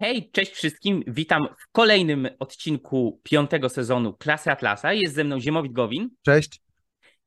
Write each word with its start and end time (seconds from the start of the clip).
Hej, 0.00 0.30
cześć 0.32 0.52
wszystkim. 0.52 1.02
Witam 1.06 1.48
w 1.58 1.72
kolejnym 1.72 2.28
odcinku 2.38 3.20
piątego 3.22 3.68
sezonu 3.68 4.14
Klasy 4.14 4.50
Atlasa. 4.50 4.92
Jest 4.92 5.14
ze 5.14 5.24
mną 5.24 5.40
Ziemowit 5.40 5.72
Gowin. 5.72 6.10
Cześć. 6.22 6.60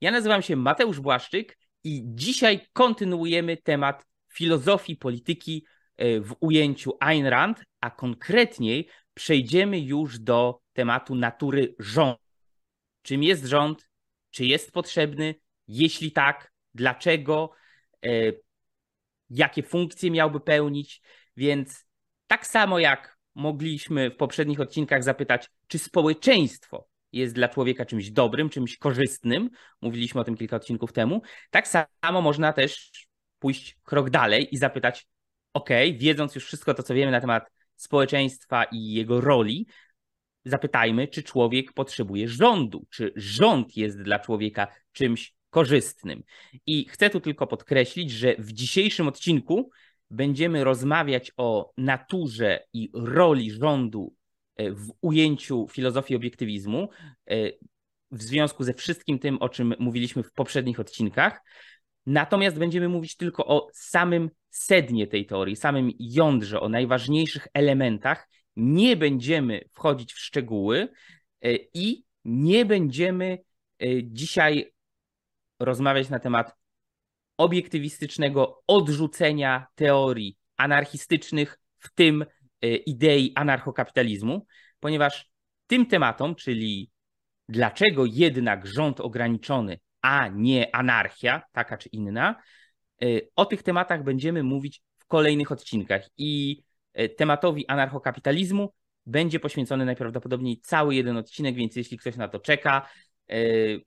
Ja 0.01 0.11
nazywam 0.11 0.41
się 0.41 0.55
Mateusz 0.55 0.99
Błaszczyk 0.99 1.57
i 1.83 2.01
dzisiaj 2.05 2.67
kontynuujemy 2.73 3.57
temat 3.57 4.05
filozofii 4.33 4.95
polityki 4.95 5.65
e, 5.97 6.21
w 6.21 6.35
ujęciu 6.39 6.97
Ayn 6.99 7.25
Rand, 7.25 7.63
a 7.81 7.89
konkretniej 7.89 8.87
przejdziemy 9.13 9.79
już 9.79 10.19
do 10.19 10.61
tematu 10.73 11.15
natury 11.15 11.75
rządu. 11.79 12.19
Czym 13.01 13.23
jest 13.23 13.45
rząd? 13.45 13.89
Czy 14.29 14.45
jest 14.45 14.71
potrzebny? 14.71 15.35
Jeśli 15.67 16.11
tak, 16.11 16.51
dlaczego? 16.73 17.51
E, 18.05 18.09
jakie 19.29 19.63
funkcje 19.63 20.11
miałby 20.11 20.39
pełnić? 20.39 21.01
Więc 21.37 21.90
tak 22.31 22.47
samo 22.47 22.79
jak 22.79 23.17
mogliśmy 23.35 24.09
w 24.09 24.15
poprzednich 24.15 24.59
odcinkach 24.59 25.03
zapytać, 25.03 25.49
czy 25.67 25.79
społeczeństwo 25.79 26.87
jest 27.11 27.35
dla 27.35 27.47
człowieka 27.47 27.85
czymś 27.85 28.11
dobrym, 28.11 28.49
czymś 28.49 28.77
korzystnym, 28.77 29.49
mówiliśmy 29.81 30.21
o 30.21 30.23
tym 30.23 30.37
kilka 30.37 30.55
odcinków 30.55 30.93
temu, 30.93 31.21
tak 31.49 31.67
samo 31.67 32.21
można 32.21 32.53
też 32.53 32.91
pójść 33.39 33.77
krok 33.83 34.09
dalej 34.09 34.55
i 34.55 34.57
zapytać, 34.57 35.07
ok, 35.53 35.69
wiedząc 35.97 36.35
już 36.35 36.45
wszystko 36.45 36.73
to, 36.73 36.83
co 36.83 36.93
wiemy 36.93 37.11
na 37.11 37.21
temat 37.21 37.51
społeczeństwa 37.75 38.63
i 38.63 38.93
jego 38.93 39.21
roli, 39.21 39.67
zapytajmy, 40.45 41.07
czy 41.07 41.23
człowiek 41.23 41.73
potrzebuje 41.73 42.27
rządu, 42.27 42.87
czy 42.89 43.13
rząd 43.15 43.77
jest 43.77 44.01
dla 44.01 44.19
człowieka 44.19 44.67
czymś 44.91 45.33
korzystnym. 45.49 46.23
I 46.65 46.85
chcę 46.89 47.09
tu 47.09 47.19
tylko 47.19 47.47
podkreślić, 47.47 48.11
że 48.11 48.35
w 48.39 48.53
dzisiejszym 48.53 49.07
odcinku 49.07 49.71
będziemy 50.11 50.63
rozmawiać 50.63 51.31
o 51.37 51.73
naturze 51.77 52.63
i 52.73 52.89
roli 52.93 53.51
rządu 53.51 54.15
e, 54.55 54.71
w 54.71 54.93
ujęciu 55.01 55.67
filozofii 55.67 56.15
obiektywizmu, 56.15 56.89
e, 57.29 57.35
w 58.11 58.23
związku 58.23 58.63
ze 58.63 58.73
wszystkim 58.73 59.19
tym, 59.19 59.37
o 59.37 59.49
czym 59.49 59.73
mówiliśmy 59.79 60.23
w 60.23 60.33
poprzednich 60.33 60.79
odcinkach. 60.79 61.41
Natomiast 62.05 62.57
będziemy 62.57 62.89
mówić 62.89 63.15
tylko 63.15 63.47
o 63.47 63.67
samym 63.73 64.29
sednie 64.49 65.07
tej 65.07 65.25
teorii, 65.25 65.55
samym 65.55 65.91
jądrze, 65.99 66.61
o 66.61 66.69
najważniejszych 66.69 67.47
elementach. 67.53 68.29
Nie 68.55 68.97
będziemy 68.97 69.61
wchodzić 69.71 70.13
w 70.13 70.19
szczegóły 70.19 70.89
e, 71.41 71.55
i 71.73 72.03
nie 72.25 72.65
będziemy 72.65 73.37
dzisiaj 74.03 74.73
rozmawiać 75.59 76.09
na 76.09 76.19
temat 76.19 76.60
obiektywistycznego 77.41 78.63
odrzucenia 78.67 79.67
teorii 79.75 80.37
anarchistycznych, 80.57 81.59
w 81.77 81.93
tym 81.93 82.25
e, 82.61 82.75
idei 82.75 83.31
anarchokapitalizmu, 83.35 84.45
ponieważ 84.79 85.29
tym 85.67 85.85
tematom, 85.85 86.35
czyli 86.35 86.91
dlaczego 87.49 88.05
jednak 88.05 88.67
rząd 88.67 88.99
ograniczony, 88.99 89.79
a 90.01 90.27
nie 90.27 90.75
anarchia, 90.75 91.41
taka 91.51 91.77
czy 91.77 91.89
inna, 91.89 92.35
e, 93.01 93.05
o 93.35 93.45
tych 93.45 93.63
tematach 93.63 94.03
będziemy 94.03 94.43
mówić 94.43 94.81
w 94.97 95.05
kolejnych 95.05 95.51
odcinkach. 95.51 96.09
I 96.17 96.63
e, 96.93 97.09
tematowi 97.09 97.67
anarchokapitalizmu 97.67 98.73
będzie 99.05 99.39
poświęcony 99.39 99.85
najprawdopodobniej 99.85 100.59
cały 100.59 100.95
jeden 100.95 101.17
odcinek, 101.17 101.55
więc 101.55 101.75
jeśli 101.75 101.97
ktoś 101.97 102.15
na 102.15 102.27
to 102.27 102.39
czeka, 102.39 102.89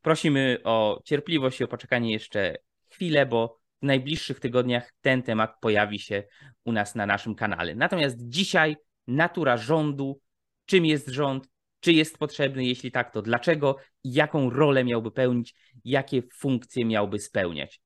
prosimy 0.02 0.58
o 0.64 1.02
cierpliwość 1.05 1.60
i 1.60 1.64
o 1.64 1.69
poczekanie 1.69 2.12
jeszcze 2.12 2.56
chwilę, 2.95 3.27
bo 3.27 3.59
w 3.83 3.87
najbliższych 3.87 4.41
tygodniach 4.41 4.92
ten 5.00 5.23
temat 5.23 5.55
pojawi 5.61 5.98
się 5.98 6.25
u 6.64 6.73
nas 6.73 6.95
na 6.95 7.06
naszym 7.06 7.34
kanale. 7.34 7.75
Natomiast 7.75 8.17
dzisiaj 8.19 8.77
natura 9.06 9.56
rządu, 9.56 10.21
czym 10.66 10.87
jest 10.87 11.09
rząd, 11.09 11.49
czy 11.81 11.93
jest 11.93 12.19
potrzebny, 12.19 12.65
jeśli 12.65 12.91
tak, 12.93 13.12
to 13.12 13.22
dlaczego 13.22 13.77
jaką 14.05 14.50
rolę 14.50 14.84
miałby 14.84 15.10
pełnić, 15.10 15.55
jakie 15.84 16.22
funkcje 16.34 16.84
miałby 16.84 17.19
spełniać. 17.19 17.81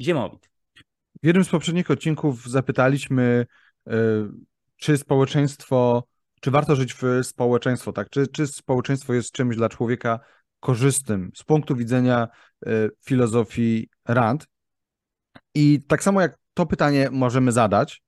Ziemowit. 0.00 0.50
W 1.22 1.26
jednym 1.26 1.44
z 1.44 1.48
poprzednich 1.48 1.90
odcinków 1.90 2.46
zapytaliśmy, 2.46 3.46
e, 3.86 3.92
czy 4.76 4.98
społeczeństwo, 4.98 6.04
czy 6.40 6.50
warto 6.50 6.76
żyć 6.76 6.94
w 6.94 7.02
społeczeństwo, 7.22 7.92
tak? 7.92 8.10
Czy, 8.10 8.26
czy 8.26 8.46
społeczeństwo 8.46 9.14
jest 9.14 9.32
czymś 9.32 9.56
dla 9.56 9.68
człowieka 9.68 10.20
korzystnym 10.60 11.30
z 11.34 11.44
punktu 11.44 11.76
widzenia 11.76 12.28
e, 12.66 12.88
filozofii 13.06 13.88
Rand. 14.08 14.46
I 15.54 15.82
tak 15.88 16.02
samo 16.02 16.20
jak 16.20 16.38
to 16.54 16.66
pytanie 16.66 17.08
możemy 17.12 17.52
zadać, 17.52 18.02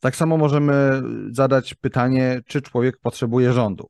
tak 0.00 0.16
samo 0.16 0.36
możemy 0.36 1.02
zadać 1.30 1.74
pytanie, 1.74 2.40
czy 2.46 2.62
człowiek 2.62 2.98
potrzebuje 2.98 3.52
rządu. 3.52 3.88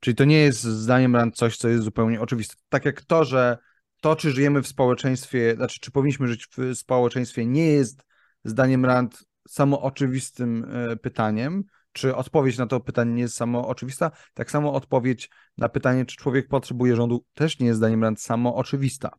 Czyli 0.00 0.14
to 0.14 0.24
nie 0.24 0.38
jest 0.38 0.62
zdaniem 0.62 1.16
Rand 1.16 1.36
coś, 1.36 1.56
co 1.56 1.68
jest 1.68 1.84
zupełnie 1.84 2.20
oczywiste. 2.20 2.54
Tak 2.68 2.84
jak 2.84 3.02
to, 3.02 3.24
że 3.24 3.58
to, 4.00 4.16
czy 4.16 4.30
żyjemy 4.30 4.62
w 4.62 4.68
społeczeństwie, 4.68 5.54
znaczy, 5.56 5.80
czy 5.80 5.90
powinniśmy 5.90 6.28
żyć 6.28 6.48
w 6.56 6.74
społeczeństwie, 6.74 7.46
nie 7.46 7.66
jest 7.66 8.02
zdaniem 8.44 8.84
Rand 8.84 9.24
samo 9.48 9.82
oczywistym 9.82 10.66
e, 10.72 10.96
pytaniem, 10.96 11.64
czy 11.92 12.16
odpowiedź 12.16 12.58
na 12.58 12.66
to 12.66 12.80
pytanie 12.80 13.12
nie 13.12 13.22
jest 13.22 13.36
samo 13.36 13.68
oczywista, 13.68 14.10
tak 14.34 14.50
samo 14.50 14.72
odpowiedź 14.72 15.30
na 15.56 15.68
pytanie, 15.68 16.06
czy 16.06 16.16
człowiek 16.16 16.48
potrzebuje 16.48 16.96
rządu, 16.96 17.24
też 17.34 17.58
nie 17.58 17.66
jest 17.66 17.78
zdaniem 17.78 18.02
Rand 18.02 18.20
samo 18.20 18.54
oczywista. 18.54 19.10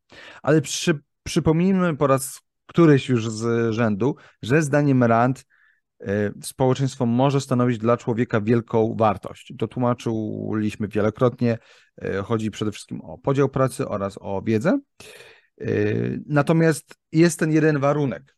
Ale 0.42 0.62
przy, 0.62 1.00
przypomnijmy 1.24 1.98
po 1.98 2.08
raz 2.08 2.42
któryś 2.70 3.10
już 3.10 3.30
z 3.30 3.74
rzędu, 3.74 4.16
że 4.42 4.62
zdaniem 4.62 5.04
Rand 5.04 5.46
y, 6.02 6.06
społeczeństwo 6.42 7.06
może 7.06 7.42
stanowić 7.42 7.78
dla 7.78 7.98
człowieka 7.98 8.42
wielką 8.42 8.96
wartość. 8.98 9.54
To 9.60 9.68
tłumaczyliśmy 9.68 10.88
wielokrotnie. 10.88 11.58
Y, 12.04 12.24
chodzi 12.24 12.52
przede 12.52 12.72
wszystkim 12.72 13.02
o 13.02 13.18
podział 13.18 13.50
pracy 13.50 13.88
oraz 13.88 14.18
o 14.22 14.42
wiedzę. 14.42 14.80
Y, 15.62 16.24
natomiast 16.26 16.96
jest 17.12 17.40
ten 17.40 17.52
jeden 17.52 17.80
warunek, 17.80 18.38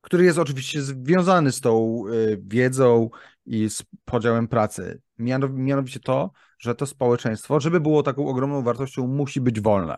który 0.00 0.24
jest 0.24 0.38
oczywiście 0.38 0.82
związany 0.82 1.52
z 1.52 1.60
tą 1.60 2.04
wiedzą 2.38 3.10
i 3.46 3.70
z 3.70 3.82
podziałem 4.04 4.48
pracy. 4.48 5.00
Mianowicie 5.48 6.00
to, 6.00 6.30
że 6.58 6.74
to 6.74 6.86
społeczeństwo, 6.86 7.60
żeby 7.60 7.80
było 7.80 8.02
taką 8.02 8.28
ogromną 8.28 8.62
wartością, 8.62 9.06
musi 9.06 9.40
być 9.40 9.60
wolne. 9.60 9.96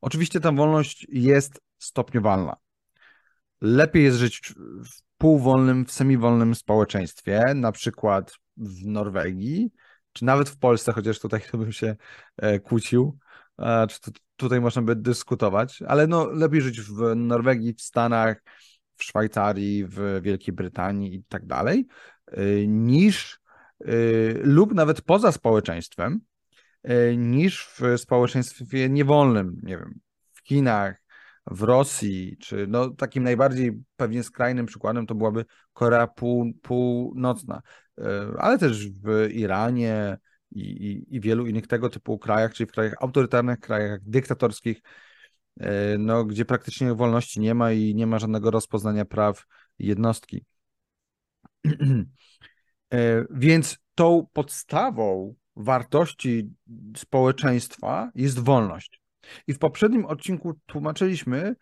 Oczywiście 0.00 0.40
ta 0.40 0.52
wolność 0.52 1.06
jest 1.08 1.60
stopniowalna. 1.78 2.56
Lepiej 3.60 4.04
jest 4.04 4.18
żyć 4.18 4.54
w 4.84 5.02
półwolnym, 5.18 5.86
w 5.86 5.92
semiwolnym 5.92 6.54
społeczeństwie, 6.54 7.54
na 7.54 7.72
przykład 7.72 8.34
w 8.56 8.86
Norwegii, 8.86 9.70
czy 10.12 10.24
nawet 10.24 10.48
w 10.48 10.58
Polsce, 10.58 10.92
chociaż 10.92 11.18
tutaj 11.18 11.40
to 11.50 11.58
bym 11.58 11.72
się 11.72 11.96
e, 12.36 12.60
kłócił, 12.60 13.18
czy 13.88 13.98
tutaj 14.36 14.60
można 14.60 14.82
by 14.82 14.96
dyskutować, 14.96 15.82
ale 15.82 16.06
no, 16.06 16.26
lepiej 16.26 16.60
żyć 16.60 16.80
w 16.80 17.16
Norwegii, 17.16 17.74
w 17.74 17.82
Stanach, 17.82 18.42
w 18.96 19.04
Szwajcarii, 19.04 19.84
w 19.84 20.20
Wielkiej 20.22 20.54
Brytanii 20.54 21.14
i 21.14 21.24
tak 21.24 21.46
dalej, 21.46 21.86
e, 22.26 22.66
niż 22.66 23.40
e, 23.80 23.92
lub 24.42 24.74
nawet 24.74 25.02
poza 25.02 25.32
społeczeństwem, 25.32 26.20
E, 26.20 26.27
niż 27.16 27.66
w 27.66 27.98
społeczeństwie 28.00 28.88
niewolnym, 28.88 29.60
nie 29.62 29.78
wiem, 29.78 30.00
w 30.32 30.48
Chinach, 30.48 31.02
w 31.50 31.62
Rosji, 31.62 32.36
czy 32.40 32.66
no 32.68 32.90
takim 32.90 33.22
najbardziej 33.22 33.82
pewnie 33.96 34.22
skrajnym 34.22 34.66
przykładem 34.66 35.06
to 35.06 35.14
byłaby 35.14 35.44
Korea 35.72 36.06
Pół, 36.06 36.52
Północna, 36.62 37.62
e, 37.98 38.32
ale 38.38 38.58
też 38.58 38.90
w 38.90 39.28
Iranie 39.30 40.18
i, 40.50 40.60
i, 40.60 41.16
i 41.16 41.20
wielu 41.20 41.46
innych 41.46 41.66
tego 41.66 41.88
typu 41.88 42.18
krajach, 42.18 42.54
czyli 42.54 42.68
w 42.68 42.72
krajach 42.72 42.94
autorytarnych, 43.00 43.60
krajach 43.60 44.00
dyktatorskich, 44.02 44.82
e, 45.60 45.98
no, 45.98 46.24
gdzie 46.24 46.44
praktycznie 46.44 46.94
wolności 46.94 47.40
nie 47.40 47.54
ma 47.54 47.72
i 47.72 47.94
nie 47.94 48.06
ma 48.06 48.18
żadnego 48.18 48.50
rozpoznania 48.50 49.04
praw 49.04 49.44
jednostki. 49.78 50.44
Więc 53.30 53.78
tą 53.94 54.26
podstawą 54.32 55.34
wartości 55.58 56.50
społeczeństwa 56.96 58.10
jest 58.14 58.38
wolność. 58.38 59.02
I 59.46 59.54
w 59.54 59.58
poprzednim 59.58 60.04
odcinku 60.04 60.60
tłumaczyliśmy, 60.66 61.56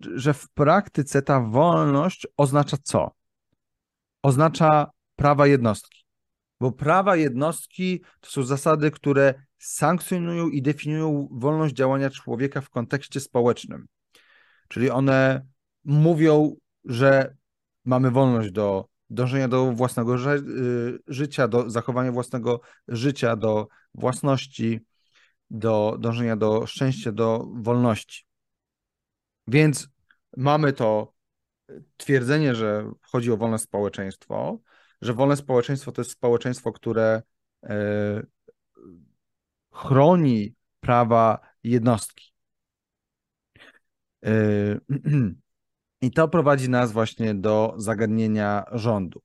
że 0.00 0.34
w 0.34 0.48
praktyce 0.48 1.22
ta 1.22 1.40
wolność 1.40 2.26
oznacza 2.36 2.76
co? 2.82 3.10
Oznacza 4.22 4.90
prawa 5.16 5.46
jednostki. 5.46 6.04
Bo 6.60 6.72
prawa 6.72 7.16
jednostki 7.16 8.02
to 8.20 8.30
są 8.30 8.42
zasady, 8.42 8.90
które 8.90 9.34
sankcjonują 9.58 10.48
i 10.48 10.62
definiują 10.62 11.28
wolność 11.30 11.74
działania 11.74 12.10
człowieka 12.10 12.60
w 12.60 12.70
kontekście 12.70 13.20
społecznym. 13.20 13.86
Czyli 14.68 14.90
one 14.90 15.46
mówią, 15.84 16.56
że 16.84 17.36
mamy 17.84 18.10
wolność 18.10 18.50
do 18.50 18.89
dążenia 19.10 19.48
do 19.48 19.72
własnego 19.72 20.16
y, 20.16 20.98
życia, 21.06 21.48
do 21.48 21.70
zachowania 21.70 22.12
własnego 22.12 22.60
życia, 22.88 23.36
do 23.36 23.68
własności, 23.94 24.80
do 25.50 25.96
dążenia 26.00 26.36
do 26.36 26.66
szczęścia, 26.66 27.12
do 27.12 27.48
wolności. 27.54 28.26
Więc 29.46 29.88
mamy 30.36 30.72
to 30.72 31.12
twierdzenie, 31.96 32.54
że 32.54 32.90
chodzi 33.02 33.32
o 33.32 33.36
wolne 33.36 33.58
społeczeństwo, 33.58 34.58
że 35.00 35.14
wolne 35.14 35.36
społeczeństwo 35.36 35.92
to 35.92 36.00
jest 36.00 36.10
społeczeństwo, 36.10 36.72
które 36.72 37.22
e, 37.62 38.22
chroni 39.72 40.54
prawa 40.80 41.38
jednostki. 41.62 42.30
I 46.02 46.10
to 46.10 46.28
prowadzi 46.28 46.70
nas 46.70 46.92
właśnie 46.92 47.34
do 47.34 47.74
zagadnienia 47.76 48.64
rządu. 48.72 49.22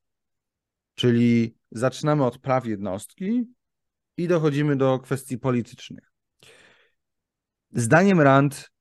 Czyli 0.96 1.58
zaczynamy 1.72 2.26
od 2.26 2.38
praw 2.38 2.66
jednostki 2.66 3.48
i 4.18 4.28
dochodzimy 4.28 4.76
do 4.76 5.00
kwestii 5.00 5.38
politycznych. 5.38 6.12
Zdaniem 7.72 8.22
Rand, 8.22 8.72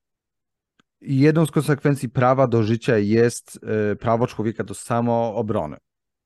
jedną 1.01 1.45
z 1.45 1.51
konsekwencji 1.51 2.09
prawa 2.09 2.47
do 2.47 2.63
życia 2.63 2.97
jest 2.97 3.59
e, 3.91 3.95
prawo 3.95 4.27
człowieka 4.27 4.63
do 4.63 4.73
samoobrony. 4.73 5.77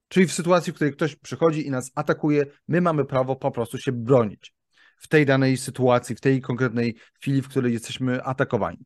Czyli 0.08 0.28
w 0.28 0.34
sytuacji, 0.34 0.74
w 0.74 0.76
której 0.76 0.94
ktoś 0.94 1.16
przychodzi 1.16 1.68
i 1.68 1.72
nas 1.72 1.92
atakuje, 1.96 2.46
my 2.68 2.82
mamy 2.82 3.06
prawo 3.06 3.36
po 3.36 3.52
prostu 3.52 3.78
się 3.78 3.92
bronić 3.92 4.54
w 4.98 5.08
tej 5.08 5.26
danej 5.26 5.58
sytuacji, 5.58 6.16
w 6.16 6.22
tej 6.22 6.42
konkretnej 6.42 6.96
chwili, 7.14 7.42
w 7.42 7.50
której 7.50 7.74
jesteśmy 7.74 8.24
atakowani. 8.24 8.86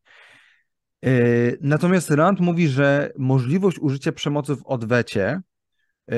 E, 1.03 1.09
natomiast 1.61 2.11
Rand 2.11 2.39
mówi, 2.39 2.67
że 2.67 3.11
możliwość 3.17 3.79
użycia 3.79 4.11
przemocy 4.11 4.55
w 4.55 4.65
odwecie, 4.65 5.41
e, 6.11 6.15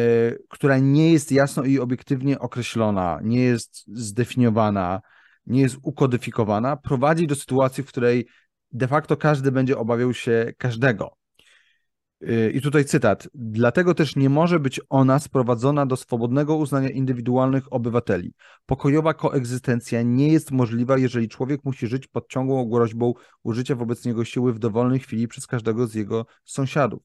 która 0.49 0.77
nie 0.77 1.11
jest 1.11 1.31
jasno 1.31 1.63
i 1.63 1.79
obiektywnie 1.79 2.39
określona, 2.39 3.19
nie 3.23 3.41
jest 3.41 3.83
zdefiniowana, 3.87 5.01
nie 5.45 5.61
jest 5.61 5.77
ukodyfikowana, 5.83 6.77
prowadzi 6.77 7.27
do 7.27 7.35
sytuacji, 7.35 7.83
w 7.83 7.87
której 7.87 8.27
de 8.71 8.87
facto 8.87 9.17
każdy 9.17 9.51
będzie 9.51 9.77
obawiał 9.77 10.13
się 10.13 10.53
każdego. 10.57 11.17
I 12.53 12.61
tutaj 12.61 12.85
cytat. 12.85 13.27
Dlatego 13.33 13.93
też 13.93 14.15
nie 14.15 14.29
może 14.29 14.59
być 14.59 14.81
ona 14.89 15.19
sprowadzona 15.19 15.85
do 15.85 15.95
swobodnego 15.95 16.55
uznania 16.55 16.89
indywidualnych 16.89 17.73
obywateli. 17.73 18.33
Pokojowa 18.65 19.13
koegzystencja 19.13 20.01
nie 20.01 20.27
jest 20.27 20.51
możliwa, 20.51 20.97
jeżeli 20.97 21.29
człowiek 21.29 21.61
musi 21.63 21.87
żyć 21.87 22.07
pod 22.07 22.29
ciągłą 22.29 22.69
groźbą 22.69 23.13
użycia 23.43 23.75
wobec 23.75 24.05
niego 24.05 24.25
siły 24.25 24.53
w 24.53 24.59
dowolnej 24.59 24.99
chwili 24.99 25.27
przez 25.27 25.47
każdego 25.47 25.87
z 25.87 25.95
jego 25.95 26.25
sąsiadów. 26.43 27.03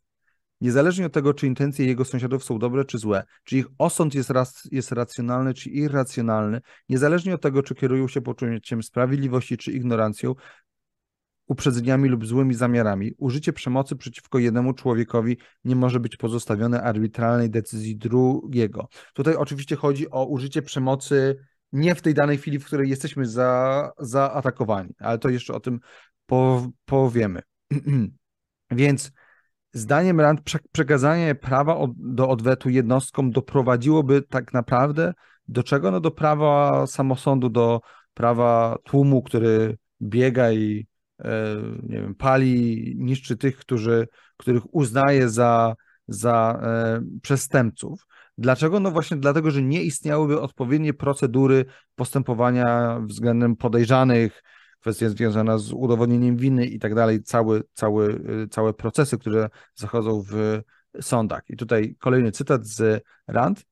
Niezależnie 0.60 1.06
od 1.06 1.12
tego, 1.12 1.34
czy 1.34 1.46
intencje 1.46 1.86
jego 1.86 2.04
sąsiadów 2.04 2.44
są 2.44 2.58
dobre 2.58 2.84
czy 2.84 2.98
złe, 2.98 3.24
czy 3.44 3.56
ich 3.56 3.66
osąd 3.78 4.14
jest, 4.14 4.30
jest 4.72 4.92
racjonalny 4.92 5.54
czy 5.54 5.70
irracjonalny, 5.70 6.60
niezależnie 6.88 7.34
od 7.34 7.40
tego, 7.40 7.62
czy 7.62 7.74
kierują 7.74 8.08
się 8.08 8.20
poczuciem 8.20 8.82
sprawiedliwości 8.82 9.56
czy 9.56 9.72
ignorancją, 9.72 10.34
uprzedzeniami 11.50 12.08
lub 12.08 12.26
złymi 12.26 12.54
zamiarami, 12.54 13.12
użycie 13.18 13.52
przemocy 13.52 13.96
przeciwko 13.96 14.38
jednemu 14.38 14.74
człowiekowi 14.74 15.36
nie 15.64 15.76
może 15.76 16.00
być 16.00 16.16
pozostawione 16.16 16.82
arbitralnej 16.82 17.50
decyzji 17.50 17.96
drugiego. 17.96 18.88
Tutaj 19.14 19.34
oczywiście 19.34 19.76
chodzi 19.76 20.10
o 20.10 20.24
użycie 20.24 20.62
przemocy 20.62 21.36
nie 21.72 21.94
w 21.94 22.02
tej 22.02 22.14
danej 22.14 22.38
chwili, 22.38 22.58
w 22.58 22.64
której 22.64 22.90
jesteśmy 22.90 23.26
za, 23.26 23.90
zaatakowani, 23.98 24.90
ale 24.98 25.18
to 25.18 25.28
jeszcze 25.28 25.54
o 25.54 25.60
tym 25.60 25.80
powiemy. 26.84 27.42
Więc 28.70 29.12
zdaniem 29.72 30.20
Rand 30.20 30.40
przekazanie 30.72 31.34
prawa 31.34 31.86
do 31.96 32.28
odwetu 32.28 32.68
jednostkom 32.68 33.30
doprowadziłoby 33.30 34.22
tak 34.22 34.52
naprawdę 34.52 35.14
do 35.48 35.62
czego? 35.62 35.90
No 35.90 36.00
do 36.00 36.10
prawa 36.10 36.86
samosądu, 36.86 37.48
do 37.48 37.80
prawa 38.14 38.78
tłumu, 38.84 39.22
który 39.22 39.78
biega 40.02 40.52
i 40.52 40.89
nie 41.82 42.00
wiem, 42.00 42.14
pali, 42.14 42.94
niszczy 42.98 43.36
tych, 43.36 43.56
którzy, 43.56 44.08
których 44.36 44.74
uznaje 44.74 45.28
za, 45.28 45.74
za 46.08 46.60
e, 46.62 47.02
przestępców. 47.22 48.06
Dlaczego? 48.38 48.80
No 48.80 48.90
właśnie 48.90 49.16
dlatego, 49.16 49.50
że 49.50 49.62
nie 49.62 49.82
istniałyby 49.82 50.40
odpowiednie 50.40 50.94
procedury 50.94 51.64
postępowania 51.94 53.00
względem 53.00 53.56
podejrzanych, 53.56 54.42
kwestia 54.80 55.08
związana 55.08 55.58
z 55.58 55.72
udowodnieniem 55.72 56.36
winy 56.36 56.66
i 56.66 56.78
tak 56.78 56.94
dalej, 56.94 57.22
cały, 57.22 57.62
cały, 57.72 58.20
e, 58.44 58.48
całe 58.48 58.74
procesy, 58.74 59.18
które 59.18 59.48
zachodzą 59.74 60.22
w 60.22 60.60
sądach. 61.00 61.42
I 61.48 61.56
tutaj 61.56 61.96
kolejny 61.98 62.32
cytat 62.32 62.66
z 62.66 63.04
Rand. 63.26 63.64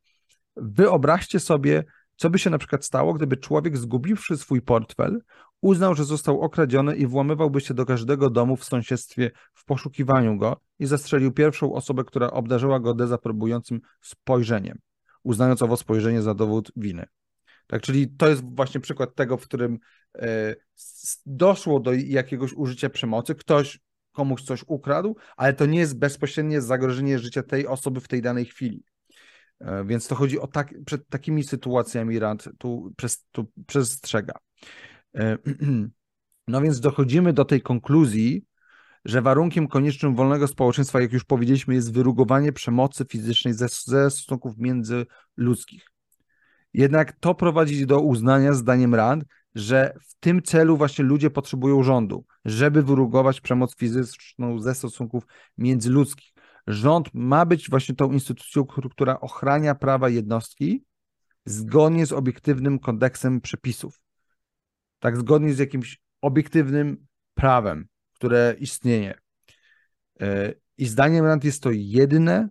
Wyobraźcie 0.56 1.40
sobie, 1.40 1.84
co 2.16 2.30
by 2.30 2.38
się 2.38 2.50
na 2.50 2.58
przykład 2.58 2.84
stało, 2.84 3.14
gdyby 3.14 3.36
człowiek 3.36 3.76
zgubiwszy 3.76 4.36
swój 4.36 4.62
portfel, 4.62 5.20
uznał, 5.60 5.94
że 5.94 6.04
został 6.04 6.40
okradziony 6.40 6.96
i 6.96 7.06
włamywałby 7.06 7.60
się 7.60 7.74
do 7.74 7.86
każdego 7.86 8.30
domu 8.30 8.56
w 8.56 8.64
sąsiedztwie 8.64 9.30
w 9.54 9.64
poszukiwaniu 9.64 10.36
go 10.36 10.60
i 10.78 10.86
zastrzelił 10.86 11.32
pierwszą 11.32 11.72
osobę, 11.72 12.04
która 12.04 12.30
obdarzyła 12.30 12.80
go 12.80 12.94
dezaprobującym 12.94 13.80
spojrzeniem, 14.02 14.78
uznając 15.22 15.62
owo 15.62 15.76
spojrzenie 15.76 16.22
za 16.22 16.34
dowód 16.34 16.72
winy. 16.76 17.06
Tak, 17.66 17.82
czyli 17.82 18.08
to 18.08 18.28
jest 18.28 18.42
właśnie 18.56 18.80
przykład 18.80 19.14
tego, 19.14 19.36
w 19.36 19.42
którym 19.42 19.78
e, 20.18 20.54
doszło 21.26 21.80
do 21.80 21.92
jakiegoś 21.92 22.52
użycia 22.52 22.90
przemocy, 22.90 23.34
ktoś 23.34 23.80
komuś 24.12 24.42
coś 24.42 24.64
ukradł, 24.66 25.16
ale 25.36 25.54
to 25.54 25.66
nie 25.66 25.78
jest 25.78 25.98
bezpośrednie 25.98 26.60
zagrożenie 26.60 27.18
życia 27.18 27.42
tej 27.42 27.66
osoby 27.66 28.00
w 28.00 28.08
tej 28.08 28.22
danej 28.22 28.44
chwili. 28.44 28.84
E, 29.60 29.84
więc 29.84 30.08
to 30.08 30.14
chodzi 30.14 30.38
o 30.38 30.46
tak, 30.46 30.74
przed 30.86 31.08
takimi 31.08 31.44
sytuacjami 31.44 32.18
Rand 32.18 32.48
tu, 32.58 32.92
przez, 32.96 33.26
tu 33.32 33.46
przestrzega. 33.66 34.34
E, 35.14 35.38
no 36.48 36.60
więc 36.60 36.80
dochodzimy 36.80 37.32
do 37.32 37.44
tej 37.44 37.62
konkluzji, 37.62 38.44
że 39.04 39.22
warunkiem 39.22 39.68
koniecznym 39.68 40.14
wolnego 40.14 40.46
społeczeństwa, 40.46 41.00
jak 41.00 41.12
już 41.12 41.24
powiedzieliśmy, 41.24 41.74
jest 41.74 41.92
wyrugowanie 41.92 42.52
przemocy 42.52 43.04
fizycznej 43.04 43.54
ze, 43.54 43.68
ze 43.68 44.10
stosunków 44.10 44.58
międzyludzkich. 44.58 45.90
Jednak 46.74 47.12
to 47.20 47.34
prowadzi 47.34 47.86
do 47.86 48.00
uznania, 48.00 48.52
zdaniem 48.52 48.94
Rand, 48.94 49.24
że 49.54 49.94
w 50.08 50.14
tym 50.20 50.42
celu 50.42 50.76
właśnie 50.76 51.04
ludzie 51.04 51.30
potrzebują 51.30 51.82
rządu, 51.82 52.24
żeby 52.44 52.82
wyrugować 52.82 53.40
przemoc 53.40 53.76
fizyczną 53.76 54.60
ze 54.60 54.74
stosunków 54.74 55.24
międzyludzkich. 55.58 56.32
Rząd 56.66 57.08
ma 57.14 57.46
być 57.46 57.70
właśnie 57.70 57.94
tą 57.94 58.12
instytucją, 58.12 58.66
która 58.90 59.20
ochrania 59.20 59.74
prawa 59.74 60.08
jednostki 60.08 60.84
zgodnie 61.44 62.06
z 62.06 62.12
obiektywnym 62.12 62.78
kodeksem 62.78 63.40
przepisów 63.40 64.00
tak 64.98 65.16
zgodnie 65.16 65.54
z 65.54 65.58
jakimś 65.58 66.00
obiektywnym 66.20 67.06
prawem, 67.34 67.88
które 68.14 68.54
istnieje. 68.58 69.14
E, 70.20 70.54
I 70.78 70.86
zdaniem 70.86 71.24
Rand 71.24 71.44
jest 71.44 71.62
to 71.62 71.70
jedyne 71.72 72.48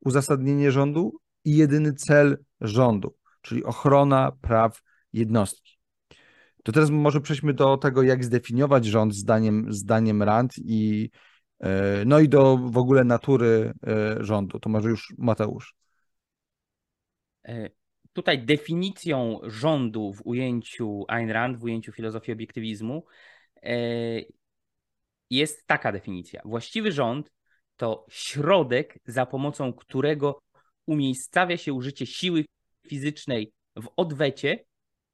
uzasadnienie 0.00 0.72
rządu 0.72 1.20
i 1.44 1.56
jedyny 1.56 1.92
cel 1.92 2.38
rządu, 2.60 3.16
czyli 3.42 3.64
ochrona 3.64 4.32
praw 4.40 4.82
jednostki. 5.12 5.78
To 6.62 6.72
teraz 6.72 6.90
może 6.90 7.20
przejdźmy 7.20 7.54
do 7.54 7.76
tego, 7.76 8.02
jak 8.02 8.24
zdefiniować 8.24 8.84
rząd 8.84 9.14
zdaniem, 9.14 9.72
zdaniem 9.72 10.22
Rand 10.22 10.52
i 10.58 11.10
e, 11.60 12.04
no 12.06 12.20
i 12.20 12.28
do 12.28 12.56
w 12.56 12.76
ogóle 12.76 13.04
natury 13.04 13.72
e, 13.86 14.24
rządu. 14.24 14.60
To 14.60 14.68
może 14.68 14.88
już 14.88 15.14
Mateusz. 15.18 15.74
Tutaj 18.16 18.38
definicją 18.38 19.40
rządu 19.42 20.12
w 20.12 20.22
ujęciu 20.24 21.04
Ayn 21.08 21.30
Rand, 21.30 21.58
w 21.58 21.64
ujęciu 21.64 21.92
filozofii 21.92 22.32
obiektywizmu 22.32 23.04
e, 23.62 23.76
jest 25.30 25.66
taka 25.66 25.92
definicja. 25.92 26.42
Właściwy 26.44 26.92
rząd 26.92 27.32
to 27.76 28.06
środek, 28.10 28.98
za 29.04 29.26
pomocą 29.26 29.72
którego 29.72 30.42
umiejscawia 30.86 31.56
się 31.56 31.72
użycie 31.72 32.06
siły 32.06 32.44
fizycznej 32.88 33.52
w 33.76 33.88
odwecie, 33.96 34.64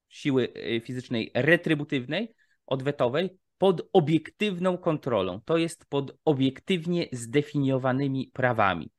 siły 0.09 0.52
e, 0.54 0.80
fizycznej 0.80 1.30
retrybutywnej, 1.35 2.35
odwetowej, 2.66 3.38
pod 3.59 3.88
obiektywną 3.92 4.78
kontrolą. 4.78 5.40
To 5.44 5.56
jest 5.56 5.85
pod 5.88 6.18
obiektywnie 6.25 7.09
zdefiniowanymi 7.12 8.30
prawami. 8.32 8.90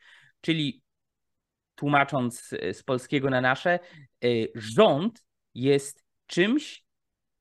Czyli 0.41 0.82
tłumacząc 1.75 2.53
e, 2.53 2.74
z 2.74 2.84
polskiego 2.84 3.30
na 3.30 3.42
nasze, 3.42 3.80
e, 4.24 4.27
rząd 4.56 5.25
jest 5.53 6.03
czymś, 6.27 6.86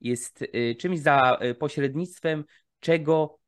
jest 0.01 0.43
e, 0.43 0.75
czymś 0.75 0.99
za 0.99 1.39
pośrednictwem 1.59 2.45
czego 2.81 3.39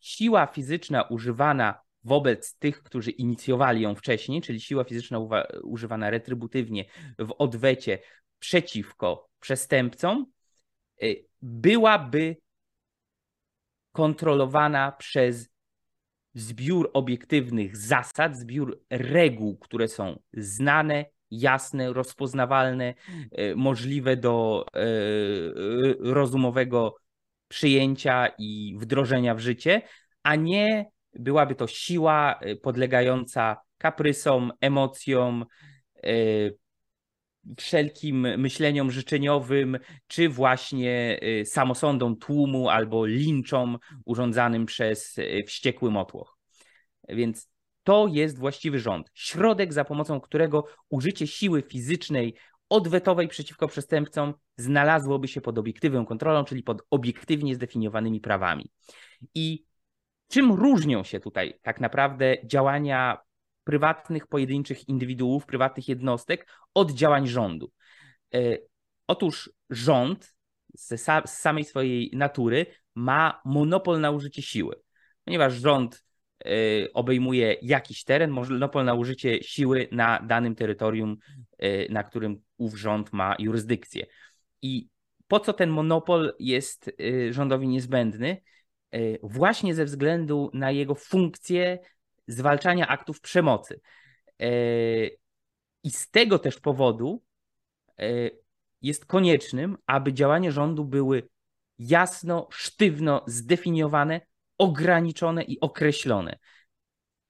siła 0.00 0.46
fizyczna 0.46 1.02
używana 1.02 1.80
wobec 2.04 2.56
tych, 2.56 2.82
którzy 2.82 3.10
inicjowali 3.10 3.80
ją 3.80 3.94
wcześniej, 3.94 4.42
czyli 4.42 4.60
siła 4.60 4.84
fizyczna 4.84 5.18
używana 5.62 6.10
retrybutywnie 6.10 6.84
w 7.18 7.34
odwecie 7.38 7.98
przeciwko 8.38 9.28
przestępcom, 9.40 10.26
byłaby 11.42 12.36
kontrolowana 13.92 14.92
przez 14.92 15.48
zbiór 16.34 16.90
obiektywnych 16.92 17.76
zasad, 17.76 18.36
zbiór 18.36 18.82
reguł, 18.90 19.58
które 19.58 19.88
są 19.88 20.18
znane, 20.32 21.04
jasne, 21.30 21.92
rozpoznawalne, 21.92 22.94
e, 23.32 23.54
możliwe 23.54 24.16
do 24.16 24.66
e, 24.74 24.80
rozumowego 25.98 26.96
przyjęcia 27.48 28.28
i 28.38 28.76
wdrożenia 28.78 29.34
w 29.34 29.40
życie, 29.40 29.82
a 30.22 30.36
nie 30.36 30.90
byłaby 31.14 31.54
to 31.54 31.66
siła 31.66 32.38
e, 32.40 32.56
podlegająca 32.56 33.56
kaprysom, 33.78 34.52
emocjom, 34.60 35.44
wszelkim 37.58 38.20
myśleniom 38.20 38.90
życzeniowym, 38.90 39.78
czy 40.06 40.28
właśnie 40.28 41.20
samosądom 41.44 42.16
tłumu 42.16 42.68
albo 42.68 43.06
linczom 43.06 43.78
urządzanym 44.04 44.66
przez 44.66 45.16
wściekły 45.46 45.90
motłoch. 45.90 46.38
Więc 47.08 47.50
to 47.82 48.06
jest 48.12 48.38
właściwy 48.38 48.78
rząd. 48.78 49.10
Środek, 49.14 49.72
za 49.72 49.84
pomocą 49.84 50.20
którego 50.20 50.64
użycie 50.88 51.26
siły 51.26 51.62
fizycznej 51.62 52.34
odwetowej 52.68 53.28
przeciwko 53.28 53.68
przestępcom 53.68 54.34
znalazłoby 54.56 55.28
się 55.28 55.40
pod 55.40 55.58
obiektywną 55.58 56.06
kontrolą, 56.06 56.44
czyli 56.44 56.62
pod 56.62 56.82
obiektywnie 56.90 57.54
zdefiniowanymi 57.54 58.20
prawami. 58.20 58.70
I 59.34 59.64
czym 60.28 60.52
różnią 60.52 61.04
się 61.04 61.20
tutaj 61.20 61.54
tak 61.62 61.80
naprawdę 61.80 62.36
działania 62.44 63.18
prywatnych, 63.70 64.26
pojedynczych 64.26 64.88
indywiduów, 64.88 65.46
prywatnych 65.46 65.88
jednostek 65.88 66.46
od 66.74 66.90
działań 66.90 67.26
rządu? 67.26 67.72
E, 68.34 68.38
otóż 69.06 69.50
rząd 69.70 70.34
z 70.74 71.00
samej 71.26 71.64
swojej 71.64 72.10
natury 72.14 72.66
ma 72.94 73.40
monopol 73.44 74.00
na 74.00 74.10
użycie 74.10 74.42
siły, 74.42 74.82
ponieważ 75.24 75.54
rząd 75.54 76.02
Y, 76.46 76.92
obejmuje 76.94 77.56
jakiś 77.62 78.04
teren, 78.04 78.30
monopol 78.30 78.84
na 78.84 78.94
użycie 78.94 79.42
siły 79.42 79.88
na 79.92 80.20
danym 80.20 80.54
terytorium, 80.54 81.16
y, 81.62 81.86
na 81.90 82.02
którym 82.02 82.40
ów 82.56 82.78
rząd 82.78 83.12
ma 83.12 83.36
jurysdykcję. 83.38 84.06
I 84.62 84.88
po 85.28 85.40
co 85.40 85.52
ten 85.52 85.70
monopol 85.70 86.34
jest 86.38 86.90
rządowi 87.30 87.68
niezbędny? 87.68 88.42
Właśnie 89.22 89.74
ze 89.74 89.84
względu 89.84 90.50
na 90.54 90.70
jego 90.70 90.94
funkcję 90.94 91.78
zwalczania 92.32 92.88
aktów 92.88 93.20
przemocy. 93.20 93.80
I 95.82 95.90
z 95.90 96.10
tego 96.10 96.38
też 96.38 96.60
powodu 96.60 97.22
jest 98.82 99.06
koniecznym, 99.06 99.78
aby 99.86 100.12
działania 100.12 100.50
rządu 100.50 100.84
były 100.84 101.28
jasno, 101.78 102.48
sztywno 102.50 103.24
zdefiniowane, 103.26 104.20
ograniczone 104.58 105.42
i 105.42 105.60
określone. 105.60 106.38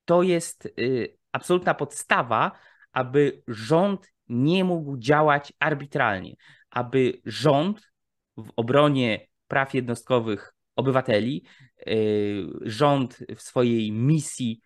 To 0.04 0.22
jest 0.22 0.66
y, 0.66 1.18
absolutna 1.32 1.74
podstawa, 1.74 2.52
aby 2.92 3.42
rząd 3.48 4.12
nie 4.28 4.64
mógł 4.64 4.98
działać 4.98 5.52
arbitralnie, 5.58 6.34
aby 6.70 7.20
rząd 7.24 7.92
w 8.36 8.50
obronie 8.56 9.26
praw 9.48 9.74
jednostkowych 9.74 10.54
obywateli, 10.76 11.44
y, 11.88 12.46
rząd 12.60 13.18
w 13.36 13.42
swojej 13.42 13.92
misji 13.92 14.60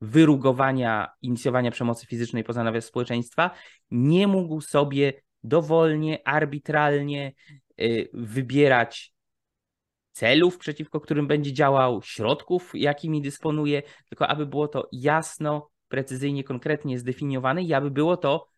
wyrugowania, 0.00 1.08
inicjowania 1.22 1.70
przemocy 1.70 2.06
fizycznej 2.06 2.44
poza 2.44 2.64
nawias 2.64 2.84
społeczeństwa, 2.84 3.50
nie 3.90 4.26
mógł 4.26 4.60
sobie 4.60 5.12
dowolnie, 5.42 6.28
arbitralnie 6.28 7.32
y, 7.80 8.08
wybierać 8.12 9.14
celów, 10.12 10.58
przeciwko 10.58 11.00
którym 11.00 11.26
będzie 11.26 11.52
działał, 11.52 12.02
środków, 12.02 12.70
jakimi 12.74 13.22
dysponuje, 13.22 13.82
tylko 14.08 14.28
aby 14.28 14.46
było 14.46 14.68
to 14.68 14.88
jasno, 14.92 15.70
precyzyjnie, 15.88 16.44
konkretnie 16.44 16.98
zdefiniowane 16.98 17.62
i 17.62 17.74
aby 17.74 17.90
było 17.90 18.16
to, 18.16 18.48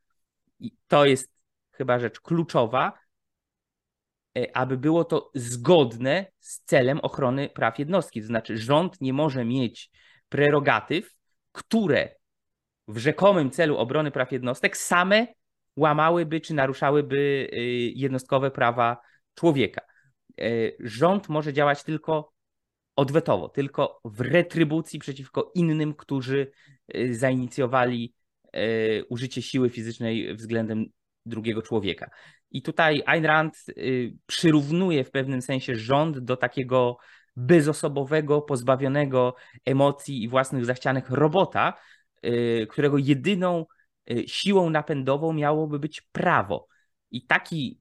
i 0.61 0.73
to 0.89 1.05
jest 1.05 1.33
chyba 1.73 1.99
rzecz 1.99 2.21
kluczowa, 2.21 2.93
e, 4.39 4.57
aby 4.57 4.77
było 4.77 5.05
to 5.05 5.31
zgodne 5.35 6.27
z 6.39 6.61
celem 6.61 7.01
ochrony 7.01 7.49
praw 7.49 7.79
jednostki. 7.79 8.21
To 8.21 8.27
znaczy, 8.27 8.59
rząd 8.59 9.01
nie 9.01 9.13
może 9.13 9.45
mieć 9.45 9.91
prerogatyw, 10.29 11.18
które 11.59 12.15
w 12.89 12.99
rzekomym 12.99 13.51
celu 13.51 13.77
obrony 13.77 14.11
praw 14.11 14.33
jednostek 14.33 14.77
same 14.77 15.27
łamałyby 15.77 16.41
czy 16.41 16.55
naruszałyby 16.55 17.17
y, 17.53 17.57
jednostkowe 17.95 18.51
prawa 18.51 18.97
człowieka. 19.35 19.81
E, 20.41 20.45
rząd 20.81 21.29
może 21.29 21.53
działać 21.53 21.85
tylko 21.85 22.33
odwetowo, 22.97 23.49
tylko 23.49 24.01
w 24.05 24.21
retrybucji 24.21 24.99
przeciwko 24.99 25.53
innym, 25.55 25.95
którzy 25.95 26.51
e, 26.89 27.15
zainicjowali 27.15 28.15
użycie 29.09 29.43
siły 29.43 29.71
fizycznej 29.71 30.37
względem 30.37 30.87
drugiego 31.27 31.63
człowieka. 31.63 32.11
I 32.51 32.63
tutaj 32.63 33.03
Ayn 33.07 33.25
Rand 33.25 33.67
przyrównuje 34.27 35.05
w 35.05 35.11
pewnym 35.11 35.43
sensie 35.43 35.75
rząd 35.75 36.19
do 36.19 36.37
takiego 36.37 36.99
bezosobowego, 37.39 38.43
pozbawionego 38.43 39.35
emocji 39.65 40.23
i 40.23 40.29
własnych 40.29 40.65
zachcianych 40.65 41.11
robota, 41.11 41.79
którego 42.69 42.99
jedyną 42.99 43.67
siłą 44.27 44.71
napędową 44.71 45.33
miałoby 45.33 45.79
być 45.79 46.01
prawo. 46.01 46.67
I 47.11 47.27
taki 47.27 47.81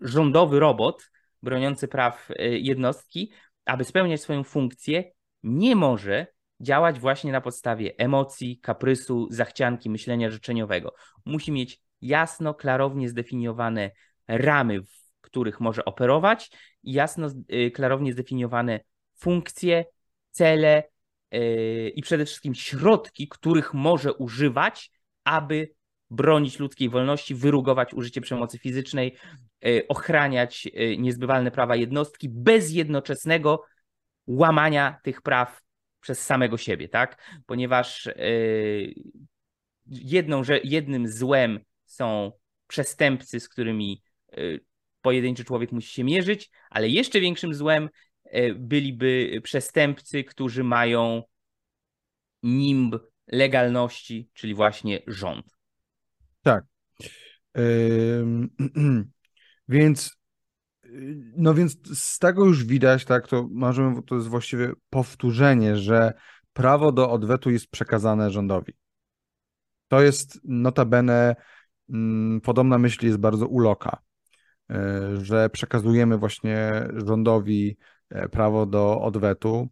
rządowy 0.00 0.60
robot 0.60 1.10
broniący 1.42 1.88
praw 1.88 2.30
e, 2.30 2.48
jednostki, 2.48 3.32
aby 3.64 3.84
spełniać 3.84 4.20
swoją 4.20 4.44
funkcję, 4.44 5.04
nie 5.42 5.76
może 5.76 6.26
działać 6.60 7.00
właśnie 7.00 7.32
na 7.32 7.40
podstawie 7.40 7.94
emocji, 7.98 8.58
kaprysu, 8.58 9.28
zachcianki, 9.30 9.90
myślenia 9.90 10.30
życzeniowego. 10.30 10.94
Musi 11.24 11.52
mieć 11.52 11.80
jasno, 12.00 12.54
klarownie 12.54 13.08
zdefiniowane 13.08 13.90
ramy, 14.28 14.82
w 14.82 15.20
których 15.20 15.60
może 15.60 15.84
operować 15.84 16.50
jasno, 16.86 17.28
e, 17.48 17.70
klarownie 17.70 18.12
zdefiniowane 18.12 18.80
funkcje, 19.14 19.84
cele 20.30 20.82
e, 21.30 21.88
i 21.88 22.02
przede 22.02 22.24
wszystkim 22.24 22.54
środki, 22.54 23.28
których 23.28 23.74
może 23.74 24.12
używać, 24.14 24.90
aby 25.24 25.70
bronić 26.10 26.58
ludzkiej 26.58 26.88
wolności, 26.88 27.34
wyrugować 27.34 27.94
użycie 27.94 28.20
przemocy 28.20 28.58
fizycznej, 28.58 29.16
e, 29.64 29.88
ochraniać 29.88 30.68
niezbywalne 30.98 31.50
prawa 31.50 31.76
jednostki 31.76 32.28
bez 32.28 32.72
jednoczesnego 32.72 33.64
łamania 34.26 35.00
tych 35.02 35.22
praw 35.22 35.60
przez 36.00 36.22
samego 36.22 36.56
siebie, 36.56 36.88
tak? 36.88 37.40
Ponieważ 37.46 38.08
jedną, 39.86 40.42
jednym 40.64 41.08
złem 41.08 41.60
są 41.84 42.32
przestępcy, 42.66 43.40
z 43.40 43.48
którymi 43.48 44.02
pojedynczy 45.06 45.44
człowiek 45.44 45.72
musi 45.72 45.94
się 45.94 46.04
mierzyć, 46.04 46.50
ale 46.70 46.88
jeszcze 46.88 47.20
większym 47.20 47.54
złem 47.54 47.88
byliby 48.56 49.40
przestępcy, 49.42 50.24
którzy 50.24 50.64
mają 50.64 51.22
nimb 52.42 52.96
legalności, 53.26 54.30
czyli 54.34 54.54
właśnie 54.54 55.02
rząd. 55.06 55.46
Tak. 56.42 56.64
więc 59.68 60.16
no 61.36 61.54
więc 61.54 61.98
z 61.98 62.18
tego 62.18 62.44
już 62.44 62.64
widać, 62.64 63.04
tak, 63.04 63.28
to 63.28 63.48
możemy, 63.50 64.02
to 64.02 64.14
jest 64.14 64.28
właściwie 64.28 64.72
powtórzenie, 64.90 65.76
że 65.76 66.12
prawo 66.52 66.92
do 66.92 67.10
odwetu 67.10 67.50
jest 67.50 67.70
przekazane 67.70 68.30
rządowi. 68.30 68.72
To 69.88 70.02
jest 70.02 70.40
notabene 70.44 71.36
mm, 71.90 72.40
podobna 72.40 72.78
myśl 72.78 73.06
jest 73.06 73.18
bardzo 73.18 73.46
uloka, 73.46 73.90
e, 73.90 74.05
że 75.22 75.50
przekazujemy 75.50 76.18
właśnie 76.18 76.88
rządowi 77.06 77.76
e, 78.10 78.28
prawo 78.28 78.66
do 78.66 79.00
odwetu, 79.00 79.68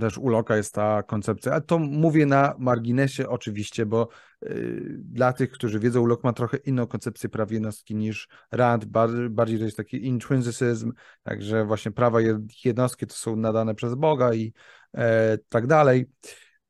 też 0.00 0.18
u 0.18 0.28
Loka 0.28 0.56
jest 0.56 0.74
ta 0.74 1.02
koncepcja, 1.02 1.52
a 1.52 1.60
to 1.60 1.78
mówię 1.78 2.26
na 2.26 2.54
marginesie 2.58 3.28
oczywiście, 3.28 3.86
bo 3.86 4.08
y, 4.42 4.96
dla 4.98 5.32
tych, 5.32 5.50
którzy 5.50 5.80
wiedzą, 5.80 6.06
Locke 6.06 6.28
ma 6.28 6.32
trochę 6.32 6.56
inną 6.56 6.86
koncepcję 6.86 7.28
praw 7.28 7.50
jednostki 7.50 7.94
niż 7.94 8.28
Rand, 8.52 8.84
bardziej, 9.30 9.58
to 9.58 9.64
jest 9.64 9.76
taki 9.76 10.06
intrinsycyzm, 10.06 10.92
także 11.22 11.64
właśnie 11.64 11.92
prawa 11.92 12.18
jednostki 12.64 13.06
to 13.06 13.14
są 13.14 13.36
nadane 13.36 13.74
przez 13.74 13.94
Boga 13.94 14.34
i 14.34 14.52
e, 14.94 15.38
tak 15.48 15.66
dalej. 15.66 16.10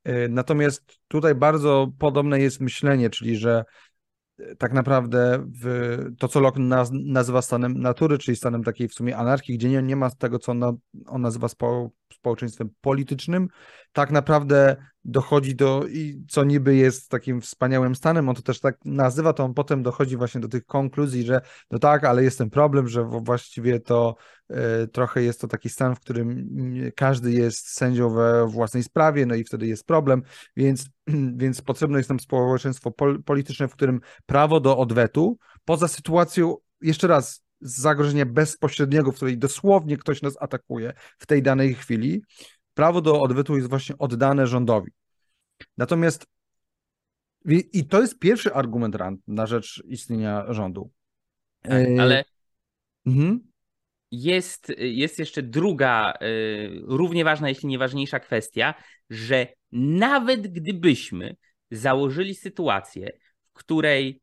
E, 0.05 0.28
natomiast 0.28 0.99
tutaj 1.09 1.35
bardzo 1.35 1.93
podobne 1.99 2.40
jest 2.40 2.61
myślenie, 2.61 3.11
czyli 3.11 3.37
że 3.37 3.64
tak 4.59 4.73
naprawdę 4.73 5.47
w 5.62 5.99
to, 6.19 6.28
co 6.28 6.40
Locke 6.40 6.61
naz, 6.61 6.90
nazywa 6.93 7.43
stanem 7.43 7.81
natury, 7.81 8.19
czyli 8.19 8.37
stanem 8.37 8.64
takiej 8.64 8.88
w 8.88 8.95
sumie 8.95 9.16
anarchii, 9.16 9.59
gdzie 9.59 9.69
nie, 9.69 9.83
nie 9.83 9.97
ma 9.97 10.11
tego, 10.11 10.38
co 10.38 10.52
on, 10.52 10.62
on 11.07 11.23
nazywa 11.23 11.49
spo, 11.49 11.90
społeczeństwem 12.12 12.71
politycznym, 12.81 13.49
tak 13.93 14.11
naprawdę 14.11 14.76
dochodzi 15.05 15.55
do, 15.55 15.87
i 15.87 16.25
co 16.28 16.45
niby 16.45 16.76
jest 16.76 17.11
takim 17.11 17.40
wspaniałym 17.40 17.95
stanem, 17.95 18.28
on 18.28 18.35
to 18.35 18.43
też 18.43 18.61
tak 18.61 18.78
nazywa, 18.85 19.33
to 19.33 19.45
on 19.45 19.55
potem 19.55 19.83
dochodzi 19.83 20.16
właśnie 20.16 20.40
do 20.40 20.49
tych 20.49 20.66
konkluzji, 20.66 21.23
że 21.23 21.40
no 21.71 21.78
tak, 21.78 22.05
ale 22.05 22.25
jest 22.25 22.38
ten 22.38 22.50
problem, 22.50 22.88
że 22.88 23.05
właściwie 23.05 23.81
to 23.81 24.16
trochę 24.92 25.22
jest 25.22 25.40
to 25.40 25.48
taki 25.48 25.68
stan, 25.68 25.94
w 25.94 26.00
którym 26.00 26.48
każdy 26.96 27.32
jest 27.32 27.68
sędzią 27.68 28.10
we 28.10 28.46
własnej 28.46 28.82
sprawie, 28.82 29.26
no 29.26 29.34
i 29.34 29.44
wtedy 29.44 29.66
jest 29.66 29.86
problem, 29.86 30.22
więc, 30.56 30.88
więc 31.42 31.62
potrzebne 31.62 31.98
jest 31.98 32.08
nam 32.08 32.20
społeczeństwo 32.20 32.90
pol, 32.90 33.22
polityczne, 33.22 33.68
w 33.68 33.72
którym 33.72 34.00
prawo 34.26 34.60
do 34.60 34.78
odwetu, 34.78 35.38
poza 35.64 35.88
sytuacją, 35.88 36.56
jeszcze 36.80 37.06
raz, 37.06 37.44
zagrożenia 37.60 38.26
bezpośredniego, 38.26 39.12
w 39.12 39.16
której 39.16 39.38
dosłownie 39.38 39.96
ktoś 39.96 40.22
nas 40.22 40.36
atakuje 40.40 40.92
w 41.18 41.26
tej 41.26 41.42
danej 41.42 41.74
chwili, 41.74 42.22
prawo 42.74 43.00
do 43.00 43.20
odwetu 43.22 43.56
jest 43.56 43.68
właśnie 43.68 43.98
oddane 43.98 44.46
rządowi. 44.46 44.92
Natomiast 45.76 46.26
I 47.72 47.86
to 47.86 48.00
jest 48.00 48.18
pierwszy 48.18 48.54
argument 48.54 48.96
na 49.26 49.46
rzecz 49.46 49.82
istnienia 49.88 50.52
rządu. 50.52 50.90
Tak, 51.62 51.86
ale 51.98 52.24
mhm. 53.06 53.40
Jest, 54.10 54.72
jest 54.78 55.18
jeszcze 55.18 55.42
druga, 55.42 56.12
równie 56.82 57.25
ważna, 57.25 57.48
jeśli 57.48 57.68
nie 57.68 57.78
ważniejsza 57.78 58.20
kwestia, 58.20 58.75
że 59.10 59.46
nawet 59.72 60.52
gdybyśmy 60.52 61.36
założyli 61.70 62.34
sytuację, 62.34 63.12
w 63.44 63.52
której 63.52 64.20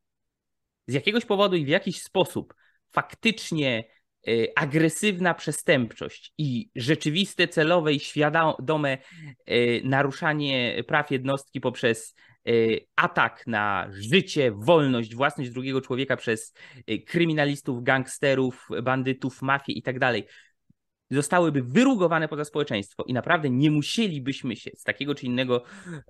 z 0.87 0.93
jakiegoś 0.93 1.25
powodu 1.25 1.55
i 1.55 1.65
w 1.65 1.67
jakiś 1.67 2.01
sposób 2.01 2.53
faktycznie 2.91 3.83
y, 4.27 4.47
agresywna 4.55 5.33
przestępczość 5.33 6.33
i 6.37 6.69
rzeczywiste, 6.75 7.47
celowe 7.47 7.93
i 7.93 7.99
świadome 7.99 8.97
y, 9.49 9.81
naruszanie 9.83 10.83
praw 10.87 11.11
jednostki 11.11 11.61
poprzez 11.61 12.09
y, 12.09 12.32
atak 12.95 13.47
na 13.47 13.88
życie, 13.91 14.51
wolność, 14.51 15.15
własność 15.15 15.50
drugiego 15.50 15.81
człowieka 15.81 16.17
przez 16.17 16.53
kryminalistów, 17.07 17.83
gangsterów, 17.83 18.67
bandytów, 18.83 19.41
mafię 19.41 19.73
i 19.73 19.81
tak 19.81 20.00
dalej 20.00 20.27
zostałyby 21.12 21.63
wyrugowane 21.63 22.27
poza 22.27 22.45
społeczeństwo 22.45 23.03
i 23.03 23.13
naprawdę 23.13 23.50
nie 23.50 23.71
musielibyśmy 23.71 24.55
się 24.55 24.71
z 24.75 24.83
takiego 24.83 25.15
czy 25.15 25.25
innego 25.25 25.63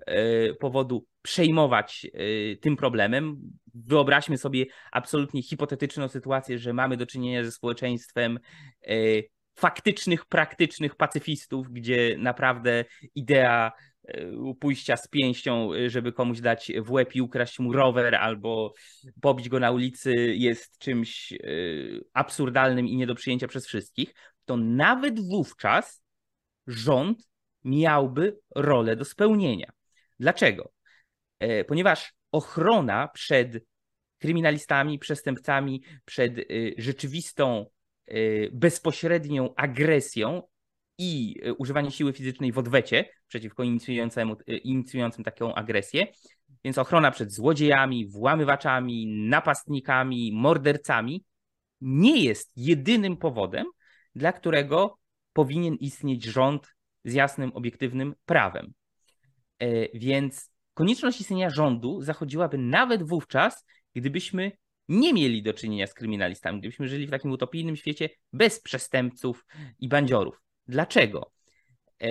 e, 0.06 0.54
powodu 0.54 1.06
przejmować 1.22 2.06
tym 2.60 2.76
problemem. 2.76 3.36
Wyobraźmy 3.74 4.38
sobie 4.38 4.66
absolutnie 4.92 5.42
hipotetyczną 5.42 6.08
sytuację, 6.08 6.58
że 6.58 6.72
mamy 6.72 6.96
do 6.96 7.06
czynienia 7.06 7.44
ze 7.44 7.52
społeczeństwem 7.52 8.38
faktycznych, 9.54 10.24
praktycznych 10.24 10.94
pacyfistów, 10.94 11.70
gdzie 11.70 12.16
naprawdę 12.18 12.84
idea 13.14 13.72
pójścia 14.60 14.96
z 14.96 15.08
pięścią, 15.08 15.70
żeby 15.86 16.12
komuś 16.12 16.40
dać 16.40 16.72
w 16.82 16.90
łeb 16.90 17.14
i 17.14 17.20
ukraść 17.20 17.58
mu 17.58 17.72
rower 17.72 18.14
albo 18.14 18.72
pobić 19.20 19.48
go 19.48 19.60
na 19.60 19.70
ulicy 19.70 20.12
jest 20.34 20.78
czymś 20.78 21.32
absurdalnym 22.12 22.88
i 22.88 22.96
nie 22.96 23.06
do 23.06 23.14
przyjęcia 23.14 23.48
przez 23.48 23.66
wszystkich 23.66 24.14
to 24.44 24.56
nawet 24.56 25.20
wówczas 25.20 26.02
rząd 26.66 27.28
miałby 27.64 28.38
rolę 28.54 28.96
do 28.96 29.04
spełnienia. 29.04 29.72
Dlaczego? 30.20 30.72
E, 31.38 31.64
ponieważ 31.64 32.14
ochrona 32.32 33.08
przed 33.08 33.64
kryminalistami, 34.18 34.98
przestępcami, 34.98 35.82
przed 36.04 36.38
e, 36.38 36.44
rzeczywistą, 36.78 37.66
bezpośrednią 38.52 39.54
agresją 39.54 40.42
i 40.98 41.40
używanie 41.58 41.90
siły 41.90 42.12
fizycznej 42.12 42.52
w 42.52 42.58
odwecie 42.58 43.04
przeciwko 43.26 43.62
inicjującemu, 43.62 44.36
inicjującym 44.46 45.24
taką 45.24 45.54
agresję. 45.54 46.06
Więc 46.64 46.78
ochrona 46.78 47.10
przed 47.10 47.32
złodziejami, 47.32 48.08
włamywaczami, 48.08 49.06
napastnikami, 49.06 50.32
mordercami 50.32 51.24
nie 51.80 52.24
jest 52.24 52.52
jedynym 52.56 53.16
powodem, 53.16 53.66
dla 54.14 54.32
którego 54.32 54.98
powinien 55.32 55.74
istnieć 55.74 56.24
rząd 56.24 56.74
z 57.04 57.14
jasnym, 57.14 57.52
obiektywnym 57.52 58.14
prawem. 58.26 58.72
E, 59.58 59.98
więc 59.98 60.50
konieczność 60.74 61.20
istnienia 61.20 61.50
rządu 61.50 62.02
zachodziłaby 62.02 62.58
nawet 62.58 63.02
wówczas, 63.02 63.64
gdybyśmy 63.94 64.52
nie 64.88 65.12
mieli 65.12 65.42
do 65.42 65.54
czynienia 65.54 65.86
z 65.86 65.94
kryminalistami, 65.94 66.58
gdybyśmy 66.58 66.88
żyli 66.88 67.06
w 67.06 67.10
takim 67.10 67.30
utopijnym 67.32 67.76
świecie 67.76 68.10
bez 68.32 68.60
przestępców 68.60 69.46
i 69.78 69.88
bandziorów. 69.88 70.43
Dlaczego? 70.66 71.32
E, 72.02 72.08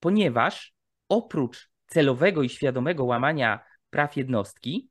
ponieważ 0.00 0.74
oprócz 1.08 1.70
celowego 1.86 2.42
i 2.42 2.48
świadomego 2.48 3.04
łamania 3.04 3.64
praw 3.90 4.16
jednostki, 4.16 4.90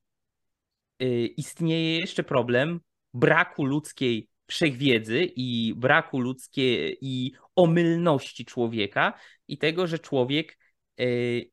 e, 1.00 1.06
istnieje 1.26 2.00
jeszcze 2.00 2.24
problem 2.24 2.80
braku 3.14 3.66
ludzkiej 3.66 4.30
wszechwiedzy 4.48 5.24
i 5.36 5.74
braku 5.78 6.20
ludzkiej 6.20 6.98
i 7.02 7.34
omylności 7.56 8.46
człowieka 8.46 9.14
i 9.48 9.58
tego, 9.58 9.88
że 9.88 10.00
człowiek 10.00 10.58
e, 11.00 11.06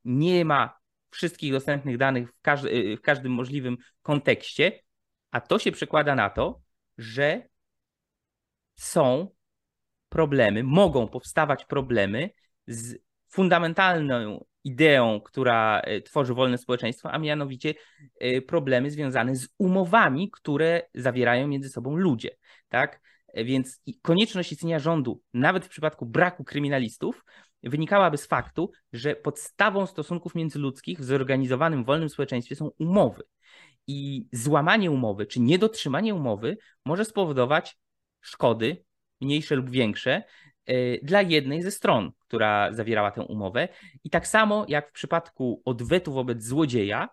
nie 0.04 0.44
ma 0.44 0.78
wszystkich 1.10 1.52
dostępnych 1.52 1.96
danych 1.98 2.28
w, 2.30 2.42
w 2.98 3.00
każdym 3.00 3.32
możliwym 3.32 3.76
kontekście, 4.02 4.82
a 5.30 5.40
to 5.40 5.58
się 5.58 5.72
przekłada 5.72 6.14
na 6.14 6.30
to, 6.30 6.60
że 6.98 7.48
są 8.74 9.28
problemy, 10.12 10.62
mogą 10.62 11.08
powstawać 11.08 11.64
problemy 11.64 12.30
z 12.66 12.96
fundamentalną 13.28 14.44
ideą, 14.64 15.20
która 15.20 15.80
e, 15.80 16.00
tworzy 16.00 16.34
wolne 16.34 16.58
społeczeństwo, 16.58 17.10
a 17.10 17.18
mianowicie 17.18 17.74
e, 18.20 18.42
problemy 18.42 18.90
związane 18.90 19.36
z 19.36 19.48
umowami, 19.58 20.30
które 20.30 20.82
zawierają 20.94 21.48
między 21.48 21.68
sobą 21.68 21.96
ludzie. 21.96 22.30
Tak? 22.68 23.00
E, 23.28 23.44
więc 23.44 23.82
konieczność 24.02 24.52
istnienia 24.52 24.78
rządu, 24.78 25.22
nawet 25.34 25.64
w 25.64 25.68
przypadku 25.68 26.06
braku 26.06 26.44
kryminalistów, 26.44 27.24
wynikałaby 27.62 28.16
z 28.16 28.26
faktu, 28.26 28.70
że 28.92 29.16
podstawą 29.16 29.86
stosunków 29.86 30.34
międzyludzkich 30.34 30.98
w 30.98 31.04
zorganizowanym 31.04 31.84
wolnym 31.84 32.08
społeczeństwie 32.08 32.56
są 32.56 32.70
umowy. 32.78 33.22
I 33.86 34.26
złamanie 34.32 34.90
umowy, 34.90 35.26
czy 35.26 35.40
niedotrzymanie 35.40 36.14
umowy 36.14 36.56
może 36.84 37.04
spowodować 37.04 37.76
szkody, 38.20 38.84
mniejsze 39.22 39.56
lub 39.56 39.70
większe, 39.70 40.22
E, 40.66 40.98
dla 40.98 41.22
jednej 41.22 41.62
ze 41.62 41.70
stron, 41.70 42.12
która 42.18 42.72
zawierała 42.72 43.10
tę 43.10 43.22
umowę. 43.22 43.68
I 44.04 44.10
tak 44.10 44.26
samo 44.26 44.66
jak 44.68 44.88
w 44.88 44.92
przypadku 44.92 45.62
odwetu 45.64 46.12
wobec 46.12 46.44
złodzieja, 46.44 47.08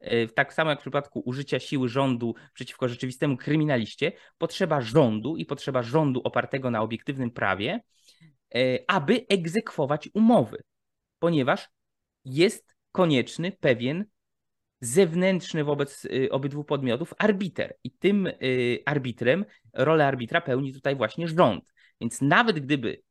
e, 0.00 0.26
tak 0.26 0.54
samo 0.54 0.70
jak 0.70 0.78
w 0.78 0.82
przypadku 0.82 1.22
użycia 1.24 1.60
siły 1.60 1.88
rządu 1.88 2.34
przeciwko 2.54 2.88
rzeczywistemu 2.88 3.36
kryminaliście, 3.36 4.12
potrzeba 4.38 4.80
rządu 4.80 5.36
i 5.36 5.46
potrzeba 5.46 5.82
rządu 5.82 6.20
opartego 6.24 6.70
na 6.70 6.82
obiektywnym 6.82 7.30
prawie, 7.30 7.80
e, 8.54 8.78
aby 8.86 9.26
egzekwować 9.28 10.08
umowy, 10.14 10.62
ponieważ 11.18 11.68
jest 12.24 12.74
konieczny 12.92 13.52
pewien 13.52 14.04
zewnętrzny 14.86 15.64
wobec 15.64 16.06
obydwu 16.30 16.64
podmiotów 16.64 17.14
arbiter. 17.18 17.76
I 17.84 17.90
tym 17.90 18.28
arbitrem, 18.86 19.44
rolę 19.72 20.06
arbitra 20.06 20.40
pełni 20.40 20.72
tutaj 20.72 20.96
właśnie 20.96 21.28
rząd. 21.28 21.64
Więc 22.00 22.20
nawet 22.20 22.60
gdyby 22.60 23.02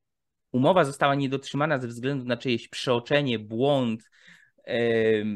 umowa 0.51 0.85
została 0.85 1.15
niedotrzymana 1.15 1.79
ze 1.79 1.87
względu 1.87 2.25
na 2.25 2.37
czyjeś 2.37 2.67
przeoczenie, 2.67 3.39
błąd, 3.39 4.09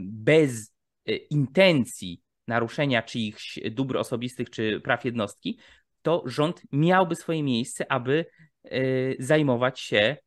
bez 0.03 0.73
e, 1.05 1.15
intencji 1.15 2.21
naruszenia 2.47 3.01
czyichś 3.01 3.59
dóbr 3.71 3.97
osobistych 3.97 4.49
czy 4.49 4.81
praw 4.81 5.05
jednostki, 5.05 5.59
to 6.01 6.23
rząd 6.25 6.61
miałby 6.71 7.15
swoje 7.15 7.43
miejsce, 7.43 7.91
aby 7.91 8.25
e, 8.63 8.79
zajmować 9.19 9.79
się 9.79 10.17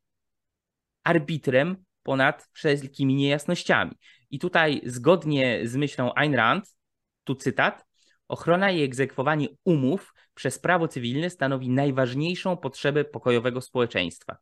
arbitrem 1.05 1.85
ponad 2.03 2.49
wszelkimi 2.53 3.15
niejasnościami. 3.15 3.93
I 4.31 4.39
tutaj 4.39 4.81
zgodnie 4.85 5.61
z 5.65 5.77
myślą 5.77 6.15
Ayn 6.15 6.35
Rand, 6.35 6.77
tu 7.25 7.35
cytat, 7.35 7.91
Ochrona 8.31 8.71
i 8.71 8.83
egzekwowanie 8.83 9.47
umów 9.65 10.15
przez 10.35 10.59
prawo 10.59 10.89
cywilne 10.89 11.31
stanowi 11.31 11.69
najważniejszą 11.69 12.57
potrzebę 12.57 13.05
pokojowego 13.05 13.61
społeczeństwa. 13.61 14.37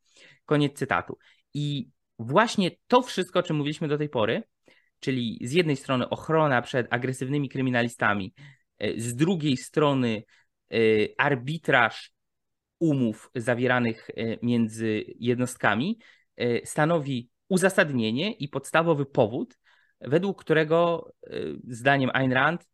Koniec 0.45 0.79
cytatu. 0.79 1.19
I 1.55 1.89
właśnie 2.19 2.71
to 2.87 3.03
wszystko, 3.03 3.39
o 3.39 3.43
czym 3.43 3.57
mówiliśmy 3.57 3.89
do 3.89 3.99
tej 3.99 4.09
pory, 4.09 4.43
czyli 5.01 5.39
z 5.43 5.53
jednej 5.53 5.77
strony 5.77 6.09
ochrona 6.09 6.63
przed 6.63 6.87
agresywnymi 6.91 7.49
kryminalistami, 7.49 8.35
e, 8.79 9.01
z 9.01 9.15
drugiej 9.15 9.57
strony 9.57 10.23
e, 10.71 10.77
arbitraż 11.19 12.13
umów 12.79 13.31
zawieranych 13.35 14.11
e, 14.11 14.37
między 14.43 15.05
jednostkami, 15.19 15.99
stanowi 16.65 17.31
uzasadnienie 17.49 18.33
i 18.33 18.49
podstawowy 18.49 19.07
powód, 19.07 19.59
według 20.01 20.41
którego, 20.41 21.13
zdaniem 21.69 22.11
Ayn 22.15 22.33
Rand, 22.33 22.69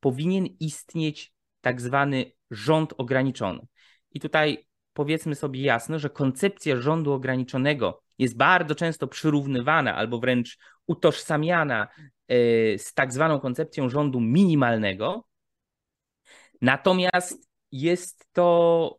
powinien 0.00 0.46
istnieć 0.60 1.32
tak 1.60 1.80
zwany 1.80 2.32
rząd 2.50 2.94
ograniczony. 2.96 3.66
I 4.10 4.20
tutaj 4.20 4.66
powiedzmy 4.92 5.34
sobie 5.34 5.62
jasno, 5.62 5.98
że 5.98 6.10
koncepcja 6.10 6.76
rządu 6.76 7.12
ograniczonego 7.12 8.02
jest 8.18 8.36
bardzo 8.36 8.74
często 8.74 9.06
przyrównywana 9.06 9.94
albo 9.94 10.18
wręcz 10.18 10.58
utożsamiana 10.86 11.88
e, 12.28 12.78
z 12.78 12.94
tak 12.94 13.12
zwaną 13.12 13.40
koncepcją 13.40 13.88
rządu 13.88 14.20
minimalnego. 14.20 15.26
Natomiast 16.60 17.50
jest 17.72 18.26
to 18.32 18.98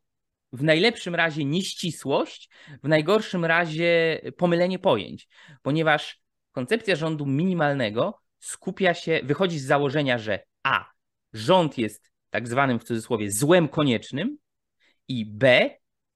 w 0.54 0.64
najlepszym 0.64 1.16
razie 1.16 1.46
nieścisłość, 1.46 2.50
w 2.84 2.88
najgorszym 2.88 3.46
razie 3.46 4.22
pomylenie 4.38 4.80
pojęć, 4.80 5.28
ponieważ 5.62 6.22
koncepcja 6.52 6.96
rządu 6.96 7.26
minimalnego 7.26 8.20
skupia 8.40 8.94
się, 8.94 9.22
wychodzi 9.24 9.60
z 9.60 9.66
założenia, 9.66 10.18
że 10.18 10.40
a 10.64 10.86
rząd 11.34 11.78
jest 11.78 12.12
tak 12.30 12.48
zwanym 12.48 12.80
w 12.80 12.84
cudzysłowie 12.84 13.32
złem 13.32 13.68
koniecznym 13.68 14.38
i 15.08 15.26
B 15.26 15.70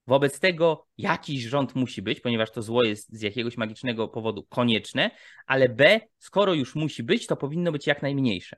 Wobec 0.08 0.40
tego 0.40 0.88
jakiś 0.98 1.44
rząd 1.44 1.76
musi 1.76 2.02
być, 2.02 2.20
ponieważ 2.20 2.52
to 2.52 2.62
zło 2.62 2.84
jest 2.84 3.14
z 3.18 3.22
jakiegoś 3.22 3.58
magicznego 3.58 4.08
powodu 4.08 4.44
konieczne, 4.44 5.12
ale 5.46 5.70
B, 5.70 6.00
skoro 6.20 6.54
już 6.54 6.76
musi 6.76 7.04
być, 7.04 7.28
to 7.28 7.38
powinno 7.38 7.72
być 7.72 7.88
jak 7.88 8.02
najmniejsze. 8.02 8.58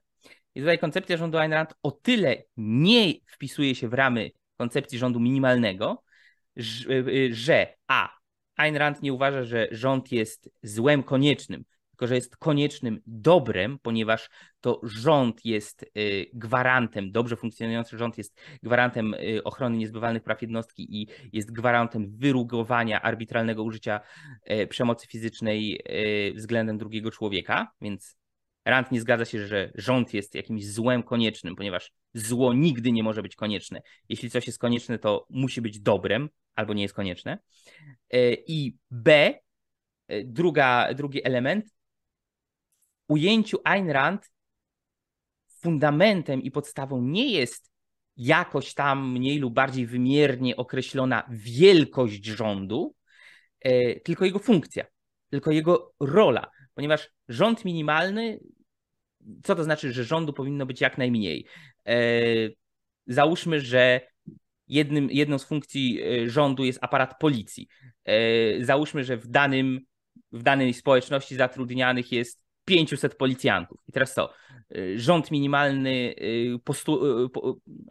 I 0.56 0.60
tutaj 0.60 0.80
koncepcja 0.80 1.18
rządu 1.18 1.38
Ayn 1.38 1.54
Rand 1.54 1.74
o 1.84 1.92
tyle 1.92 2.44
nie 2.58 3.14
wpisuje 3.28 3.76
się 3.76 3.90
w 3.90 3.94
ramy 3.94 4.32
koncepcji 4.58 5.00
rządu 5.00 5.20
minimalnego, 5.20 6.04
że 7.32 7.68
a. 7.88 8.10
Ayn 8.56 8.76
Rand 8.76 9.02
nie 9.02 9.14
uważa, 9.14 9.44
że 9.44 9.68
rząd 9.72 10.12
jest 10.12 10.50
złem 10.64 11.04
koniecznym, 11.04 11.64
tylko 11.90 12.08
że 12.08 12.16
jest 12.16 12.38
koniecznym 12.38 13.02
dobrem, 13.08 13.80
ponieważ 13.82 14.30
to 14.62 14.82
rząd 14.84 15.46
jest 15.46 15.84
y, 15.98 16.26
gwarantem, 16.34 17.12
dobrze 17.12 17.36
funkcjonujący 17.36 17.98
rząd 17.98 18.18
jest 18.18 18.42
gwarantem 18.64 19.14
y, 19.14 19.44
ochrony 19.44 19.78
niezbywalnych 19.78 20.24
praw 20.24 20.42
jednostki 20.42 21.02
i 21.02 21.08
jest 21.34 21.52
gwarantem 21.52 22.18
wyrugowania 22.18 23.02
arbitralnego 23.02 23.64
użycia 23.64 24.00
y, 24.52 24.68
przemocy 24.68 25.08
fizycznej 25.08 25.84
względem 26.36 26.78
drugiego 26.78 27.12
człowieka, 27.12 27.72
więc 27.82 28.23
Rand 28.66 28.92
nie 28.92 29.02
zgadza 29.02 29.26
się, 29.26 29.48
że 29.48 29.72
rząd 29.76 30.14
jest 30.14 30.36
jakimś 30.36 30.68
złem 30.68 31.04
koniecznym, 31.04 31.56
ponieważ 31.56 31.92
zło 32.14 32.54
nigdy 32.54 32.92
nie 32.92 33.04
może 33.04 33.22
być 33.22 33.36
konieczne. 33.36 33.82
Jeśli 34.10 34.30
coś 34.30 34.48
jest 34.48 34.60
konieczne, 34.60 35.00
to 35.00 35.26
musi 35.30 35.62
być 35.62 35.80
dobrem, 35.80 36.30
albo 36.56 36.74
nie 36.74 36.82
jest 36.82 36.94
konieczne. 36.94 37.38
I 38.48 38.76
B, 38.92 39.34
druga, 40.24 40.94
drugi 40.94 41.26
element, 41.26 41.66
ujęciu 43.08 43.58
Ayn 43.64 43.90
Rand 43.90 44.32
fundamentem 45.48 46.42
i 46.42 46.52
podstawą 46.52 47.02
nie 47.02 47.32
jest 47.32 47.72
jakoś 48.18 48.74
tam 48.74 49.12
mniej 49.12 49.40
lub 49.40 49.54
bardziej 49.54 49.86
wymiernie 49.86 50.56
określona 50.56 51.28
wielkość 51.30 52.26
rządu, 52.26 52.96
e, 53.60 54.00
tylko 54.00 54.26
jego 54.26 54.40
funkcja, 54.40 54.86
tylko 55.30 55.52
jego 55.52 55.94
rola, 56.00 56.50
ponieważ 56.74 57.10
rząd 57.28 57.66
minimalny, 57.66 58.40
co 59.44 59.56
to 59.56 59.64
znaczy, 59.64 59.94
że 59.94 60.04
rządu 60.04 60.34
powinno 60.34 60.66
być 60.66 60.82
jak 60.82 60.98
najmniej? 60.98 61.46
E, 61.88 61.96
załóżmy, 63.08 63.60
że 63.62 64.02
jednym, 64.68 65.12
jedną 65.12 65.38
z 65.38 65.46
funkcji 65.46 66.02
e, 66.02 66.30
rządu 66.30 66.66
jest 66.66 66.80
aparat 66.82 67.20
policji. 67.20 67.68
Załóżmy, 68.60 69.04
że 69.04 69.18
w, 69.18 69.28
danym, 69.28 69.80
w 70.32 70.44
danej 70.44 70.74
społeczności 70.74 71.36
zatrudnianych 71.36 72.12
jest 72.12 72.44
500 72.66 73.16
policjantów. 73.16 73.82
I 73.88 73.92
teraz 73.92 74.14
co? 74.14 74.34
Rząd 74.96 75.32
minimalny, 75.32 76.16
postu, 76.64 77.02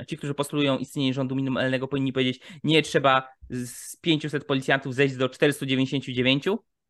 ci, 0.07 0.17
którzy 0.17 0.35
postulują 0.35 0.79
istnienie 0.79 1.15
rządu 1.15 1.35
minimalnego, 1.35 1.89
powinni 1.89 2.13
powiedzieć, 2.13 2.41
nie 2.65 2.83
trzeba 2.83 3.29
z 3.51 3.97
500 3.97 4.45
policjantów 4.45 4.95
zejść 4.95 5.17
do 5.17 5.29
499, 5.29 6.45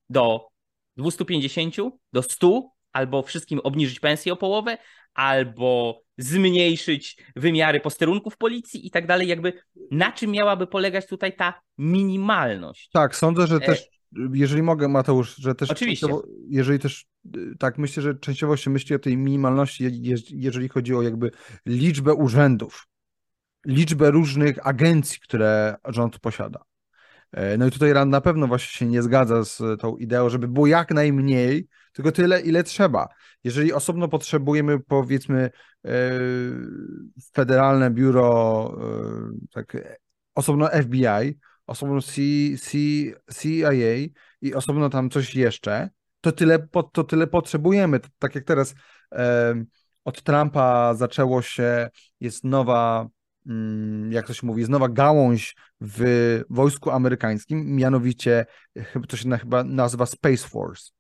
do 0.09 0.52
250, 0.97 1.77
do 2.13 2.23
100, 2.23 2.71
albo 2.93 3.23
wszystkim 3.23 3.61
obniżyć 3.61 4.01
pensję 4.01 4.33
o 4.33 4.37
połowę, 4.37 4.79
albo 5.15 6.01
zmniejszyć 6.19 7.17
wymiary 7.37 7.81
posterunków 7.81 8.37
policji 8.37 8.87
i 8.87 8.91
tak 8.91 9.07
dalej. 9.07 9.29
Jakby 9.29 9.53
na 9.91 10.13
czym 10.13 10.31
miałaby 10.31 10.67
polegać 10.67 11.07
tutaj 11.07 11.37
ta 11.37 11.61
minimalność? 11.79 12.91
Tak, 12.93 13.17
sądzę, 13.17 13.47
że 13.47 13.57
e, 13.57 13.61
też 13.61 13.93
jeżeli 14.33 14.63
mogę, 14.63 14.89
Mateusz, 14.89 15.37
że 15.37 15.55
też. 15.55 15.71
Oczywiście. 15.71 16.07
Jeżeli 16.49 16.79
też, 16.79 17.07
y, 17.37 17.55
tak, 17.59 17.79
myślę, 17.79 18.03
że 18.03 18.15
częściowo 18.15 18.57
się 18.57 18.71
myśli 18.71 18.97
o 18.97 18.99
tej 18.99 19.17
minimalności, 19.17 20.03
jeżeli 20.31 20.69
chodzi 20.69 20.95
o 20.95 21.03
jakby 21.03 21.31
liczbę 21.67 22.15
urzędów, 22.15 22.87
liczbę 23.67 24.11
różnych 24.11 24.67
agencji, 24.67 25.21
które 25.21 25.77
rząd 25.89 26.19
posiada. 26.19 26.65
E, 27.33 27.59
no 27.59 27.67
i 27.67 27.71
tutaj 27.71 27.93
Rand 27.93 28.11
na 28.11 28.21
pewno 28.21 28.47
właśnie 28.47 28.79
się 28.79 28.87
nie 28.87 29.03
zgadza 29.03 29.45
z 29.45 29.81
tą 29.81 29.97
ideą, 29.97 30.29
żeby 30.29 30.49
było 30.49 30.67
jak 30.67 30.91
najmniej, 30.91 31.69
tylko 31.93 32.13
tyle, 32.13 32.41
ile 32.41 32.65
trzeba. 32.65 33.09
Jeżeli 33.45 33.73
osobno 33.73 34.09
potrzebujemy, 34.09 34.81
powiedzmy, 34.81 35.51
e, 35.87 35.91
federalne 37.35 37.91
biuro, 37.91 38.79
e, 38.81 39.49
tak, 39.53 39.77
osobno 40.35 40.69
FBI, 40.69 41.39
osobno 41.67 42.01
CIA 42.01 43.73
i 44.41 44.55
osobno 44.55 44.91
tam 44.91 45.11
coś 45.11 45.35
jeszcze, 45.35 45.91
to 46.21 46.33
tyle, 46.33 46.69
to 46.93 47.05
tyle 47.05 47.27
potrzebujemy. 47.27 48.01
Tak 48.19 48.35
jak 48.35 48.45
teraz 48.45 48.75
od 50.05 50.23
Trumpa 50.23 50.95
zaczęło 50.95 51.43
się, 51.43 51.91
jest 52.21 52.45
nowa, 52.45 53.09
jak 54.11 54.27
to 54.27 54.35
się 54.35 54.47
mówi, 54.47 54.61
jest 54.61 54.71
nowa 54.71 54.89
gałąź 54.89 55.57
w 55.81 56.41
wojsku 56.51 56.91
amerykańskim, 56.91 57.77
mianowicie 57.77 58.47
to 59.09 59.17
się 59.17 59.39
chyba 59.39 59.65
nazywa 59.65 60.07
Space 60.07 60.49
Force. 60.49 60.91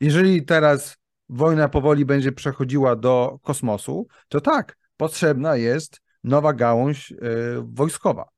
Jeżeli 0.00 0.44
teraz 0.44 0.96
wojna 1.28 1.68
powoli 1.68 2.04
będzie 2.04 2.32
przechodziła 2.32 2.96
do 2.96 3.38
kosmosu, 3.42 4.06
to 4.28 4.40
tak, 4.40 4.76
potrzebna 4.96 5.56
jest 5.56 6.00
nowa 6.24 6.52
gałąź 6.52 7.12
y, 7.12 7.16
wojskowa 7.62 8.28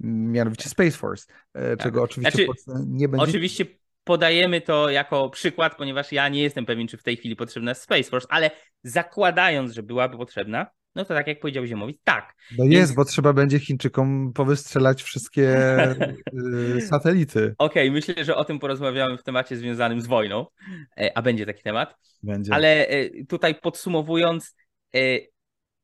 mianowicie 0.00 0.68
Space 0.68 0.90
Force, 0.90 1.26
e, 1.54 1.76
tak. 1.76 1.82
czego 1.86 2.02
oczywiście 2.02 2.46
znaczy, 2.46 2.84
nie 2.86 3.08
będzie. 3.08 3.24
Oczywiście 3.24 3.66
podajemy 4.04 4.60
to 4.60 4.90
jako 4.90 5.30
przykład, 5.30 5.76
ponieważ 5.76 6.12
ja 6.12 6.28
nie 6.28 6.42
jestem 6.42 6.66
pewien, 6.66 6.88
czy 6.88 6.96
w 6.96 7.02
tej 7.02 7.16
chwili 7.16 7.36
potrzebna 7.36 7.70
jest 7.70 7.82
Space 7.82 8.10
Force, 8.10 8.26
ale 8.30 8.50
zakładając, 8.82 9.72
że 9.72 9.82
byłaby 9.82 10.16
potrzebna, 10.16 10.66
no 10.94 11.04
to 11.04 11.14
tak 11.14 11.26
jak 11.26 11.40
powiedział 11.40 11.66
Ziemowicz, 11.66 11.98
tak. 12.04 12.34
No 12.58 12.64
Więc... 12.64 12.74
jest, 12.74 12.94
bo 12.94 13.04
trzeba 13.04 13.32
będzie 13.32 13.58
Chińczykom 13.58 14.32
powystrzelać 14.32 15.02
wszystkie 15.02 15.78
y, 16.76 16.80
satelity. 16.80 17.54
Okej, 17.58 17.88
okay, 17.88 17.90
myślę, 17.90 18.24
że 18.24 18.36
o 18.36 18.44
tym 18.44 18.58
porozmawiamy 18.58 19.18
w 19.18 19.22
temacie 19.22 19.56
związanym 19.56 20.00
z 20.00 20.06
wojną, 20.06 20.46
e, 21.00 21.18
a 21.18 21.22
będzie 21.22 21.46
taki 21.46 21.62
temat. 21.62 21.94
Będzie. 22.22 22.54
Ale 22.54 22.88
e, 22.88 23.24
tutaj 23.24 23.54
podsumowując, 23.54 24.54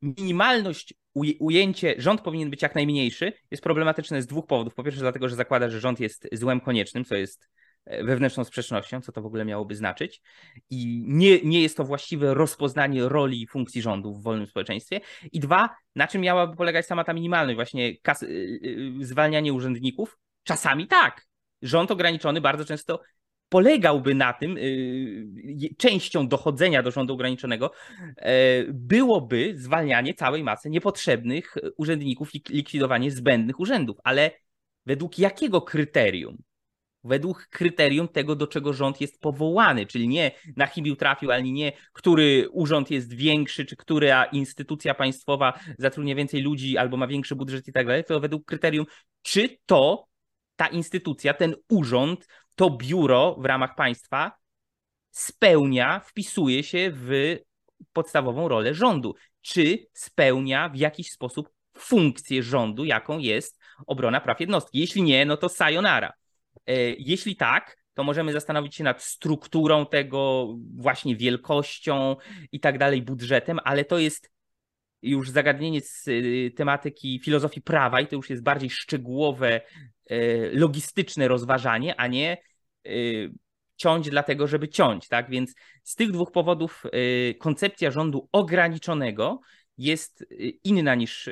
minimalność 0.02 0.94
ujęcie 1.38 1.94
rząd 1.98 2.20
powinien 2.20 2.50
być 2.50 2.62
jak 2.62 2.74
najmniejszy 2.74 3.32
jest 3.50 3.62
problematyczne 3.62 4.22
z 4.22 4.26
dwóch 4.26 4.46
powodów. 4.46 4.74
Po 4.74 4.84
pierwsze, 4.84 5.00
dlatego, 5.00 5.28
że 5.28 5.36
zakłada, 5.36 5.70
że 5.70 5.80
rząd 5.80 6.00
jest 6.00 6.28
złem 6.32 6.60
koniecznym, 6.60 7.04
co 7.04 7.14
jest 7.14 7.42
e, 7.44 7.48
wewnętrzną 7.86 8.44
sprzecznością, 8.44 9.00
co 9.00 9.12
to 9.12 9.22
w 9.22 9.26
ogóle 9.26 9.44
miałoby 9.44 9.76
znaczyć. 9.76 10.22
I 10.70 11.04
nie, 11.06 11.40
nie 11.42 11.62
jest 11.62 11.76
to 11.76 11.84
właściwe 11.84 12.34
rozpoznanie 12.34 13.08
roli 13.08 13.42
i 13.42 13.46
funkcji 13.46 13.82
rządu 13.82 14.14
w 14.14 14.22
wolnym 14.22 14.46
społeczeństwie. 14.46 15.00
I 15.32 15.40
dwa, 15.40 15.70
na 15.96 16.06
czym 16.06 16.20
miałaby 16.20 16.56
polegać 16.56 16.86
sama 16.86 17.04
ta 17.04 17.12
minimalność, 17.12 17.54
właśnie 17.54 17.96
kas- 17.96 18.22
y, 18.22 18.60
y, 19.00 19.06
zwalnianie 19.06 19.52
urzędników? 19.52 20.18
Czasami 20.42 20.86
tak. 20.86 21.26
Rząd 21.62 21.90
ograniczony 21.90 22.40
bardzo 22.40 22.64
często 22.64 23.00
polegałby 23.48 24.14
na 24.14 24.32
tym, 24.32 24.56
y, 24.58 25.74
częścią 25.78 26.28
dochodzenia 26.28 26.82
do 26.82 26.90
rządu 26.90 27.14
ograniczonego 27.14 27.70
e, 28.16 28.64
byłoby 28.68 29.52
zwalnianie 29.56 30.14
całej 30.14 30.42
masy 30.42 30.70
niepotrzebnych 30.70 31.54
urzędników 31.76 32.34
i 32.34 32.42
likwidowanie 32.48 33.10
zbędnych 33.10 33.60
urzędów. 33.60 33.96
Ale 34.04 34.30
według 34.86 35.18
jakiego 35.18 35.62
kryterium? 35.62 36.42
Według 37.04 37.46
kryterium 37.50 38.08
tego, 38.08 38.36
do 38.36 38.46
czego 38.46 38.72
rząd 38.72 39.00
jest 39.00 39.20
powołany, 39.20 39.86
czyli 39.86 40.08
nie 40.08 40.30
na 40.56 40.66
chybił 40.66 40.96
trafił, 40.96 41.30
ani 41.30 41.52
nie, 41.52 41.72
który 41.92 42.48
urząd 42.52 42.90
jest 42.90 43.14
większy, 43.14 43.64
czy 43.64 43.76
która 43.76 44.24
instytucja 44.24 44.94
państwowa 44.94 45.58
zatrudnia 45.78 46.14
więcej 46.14 46.42
ludzi 46.42 46.78
albo 46.78 46.96
ma 46.96 47.06
większy 47.06 47.36
budżet 47.36 47.68
i 47.68 47.72
tak 47.72 47.86
dalej, 47.86 48.04
to 48.04 48.20
według 48.20 48.44
kryterium, 48.44 48.86
czy 49.22 49.58
to 49.66 50.06
ta 50.56 50.66
instytucja, 50.66 51.34
ten 51.34 51.54
urząd 51.68 52.26
to 52.56 52.70
biuro 52.70 53.36
w 53.38 53.44
ramach 53.44 53.74
państwa 53.74 54.32
spełnia, 55.10 56.00
wpisuje 56.00 56.62
się 56.62 56.90
w 56.94 57.10
podstawową 57.92 58.48
rolę 58.48 58.74
rządu. 58.74 59.14
Czy 59.40 59.86
spełnia 59.92 60.68
w 60.68 60.76
jakiś 60.76 61.10
sposób 61.10 61.48
funkcję 61.78 62.42
rządu, 62.42 62.84
jaką 62.84 63.18
jest 63.18 63.58
obrona 63.86 64.20
praw 64.20 64.40
jednostki? 64.40 64.78
Jeśli 64.78 65.02
nie, 65.02 65.26
no 65.26 65.36
to 65.36 65.48
sayonara. 65.48 66.12
E, 66.66 66.74
jeśli 66.98 67.37
tak, 67.37 67.77
to 67.94 68.05
możemy 68.05 68.33
zastanowić 68.33 68.74
się 68.74 68.85
nad 68.85 69.03
strukturą 69.03 69.87
tego, 69.87 70.48
właśnie 70.77 71.16
wielkością 71.16 72.16
i 72.53 72.61
tak 72.61 72.79
dalej, 72.79 73.03
budżetem, 73.03 73.61
ale 73.64 73.85
to 73.85 73.98
jest 73.98 74.31
już 75.03 75.31
zagadnienie 75.31 75.81
z 75.81 76.09
y, 76.09 76.53
tematyki 76.57 77.20
filozofii 77.24 77.62
prawa 77.62 78.00
i 78.00 78.07
to 78.07 78.16
już 78.16 78.31
jest 78.31 78.42
bardziej 78.42 78.70
szczegółowe, 78.70 79.61
y, 80.11 80.50
logistyczne 80.55 81.29
rozważanie, 81.29 81.96
a 81.96 82.07
nie 82.07 82.37
ciąć 83.77 84.11
dlatego, 84.11 84.46
żeby 84.46 84.68
ciąć, 84.68 85.09
tak? 85.09 85.31
Więc 85.31 85.55
z 85.83 85.94
tych 85.94 86.11
dwóch 86.11 86.33
powodów 86.33 86.83
koncepcja 87.38 87.90
rządu 87.90 88.29
ograniczonego 88.33 89.40
jest 89.78 90.26
inna 90.64 90.94
niż 90.94 91.30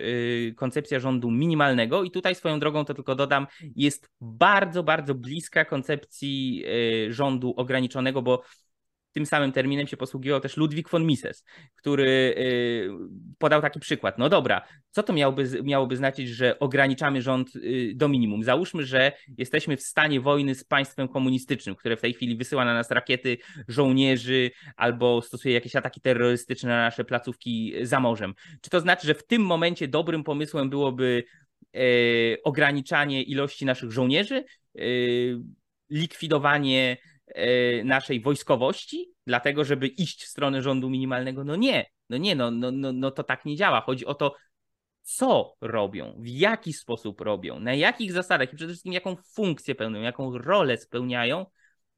koncepcja 0.56 1.00
rządu 1.00 1.30
minimalnego. 1.30 2.02
I 2.02 2.10
tutaj 2.10 2.34
swoją 2.34 2.60
drogą 2.60 2.84
to 2.84 2.94
tylko 2.94 3.14
dodam, 3.14 3.46
jest 3.76 4.10
bardzo, 4.20 4.82
bardzo 4.82 5.14
bliska 5.14 5.64
koncepcji 5.64 6.64
rządu 7.08 7.54
ograniczonego, 7.56 8.22
bo 8.22 8.42
tym 9.12 9.26
samym 9.26 9.52
terminem 9.52 9.86
się 9.86 9.96
posługiwał 9.96 10.40
też 10.40 10.56
Ludwik 10.56 10.88
von 10.88 11.06
Mises, 11.06 11.44
który 11.76 12.34
y, 12.38 12.90
podał 13.38 13.62
taki 13.62 13.80
przykład. 13.80 14.18
No 14.18 14.28
dobra, 14.28 14.66
co 14.90 15.02
to 15.02 15.12
miałoby, 15.12 15.62
miałoby 15.62 15.96
znaczyć, 15.96 16.28
że 16.28 16.58
ograniczamy 16.58 17.22
rząd 17.22 17.56
y, 17.56 17.92
do 17.94 18.08
minimum? 18.08 18.44
Załóżmy, 18.44 18.84
że 18.84 19.12
jesteśmy 19.38 19.76
w 19.76 19.82
stanie 19.82 20.20
wojny 20.20 20.54
z 20.54 20.64
państwem 20.64 21.08
komunistycznym, 21.08 21.74
które 21.74 21.96
w 21.96 22.00
tej 22.00 22.14
chwili 22.14 22.36
wysyła 22.36 22.64
na 22.64 22.74
nas 22.74 22.90
rakiety 22.90 23.38
żołnierzy 23.68 24.50
albo 24.76 25.22
stosuje 25.22 25.54
jakieś 25.54 25.76
ataki 25.76 26.00
terrorystyczne 26.00 26.68
na 26.68 26.82
nasze 26.82 27.04
placówki 27.04 27.74
za 27.82 28.00
morzem. 28.00 28.34
Czy 28.60 28.70
to 28.70 28.80
znaczy, 28.80 29.06
że 29.06 29.14
w 29.14 29.26
tym 29.26 29.42
momencie 29.42 29.88
dobrym 29.88 30.24
pomysłem 30.24 30.70
byłoby 30.70 31.24
y, 31.76 32.38
ograniczanie 32.44 33.22
ilości 33.22 33.64
naszych 33.64 33.92
żołnierzy, 33.92 34.44
likwidowanie 35.90 36.96
naszej 37.84 38.20
wojskowości, 38.20 39.12
dlatego 39.26 39.64
żeby 39.64 39.86
iść 39.86 40.24
w 40.24 40.28
stronę 40.28 40.62
rządu 40.62 40.90
minimalnego. 40.90 41.44
No 41.44 41.56
nie, 41.56 41.86
no 42.08 42.16
nie, 42.16 42.34
no, 42.34 42.50
no, 42.50 42.70
no, 42.72 42.92
no 42.92 43.10
to 43.10 43.24
tak 43.24 43.44
nie 43.44 43.56
działa. 43.56 43.80
Chodzi 43.80 44.06
o 44.06 44.14
to, 44.14 44.34
co 45.02 45.54
robią, 45.60 46.14
w 46.18 46.26
jaki 46.26 46.72
sposób 46.72 47.20
robią, 47.20 47.60
na 47.60 47.74
jakich 47.74 48.12
zasadach 48.12 48.52
i 48.52 48.56
przede 48.56 48.72
wszystkim 48.72 48.92
jaką 48.92 49.16
funkcję 49.16 49.74
pełnią, 49.74 50.00
jaką 50.00 50.38
rolę 50.38 50.76
spełniają 50.76 51.46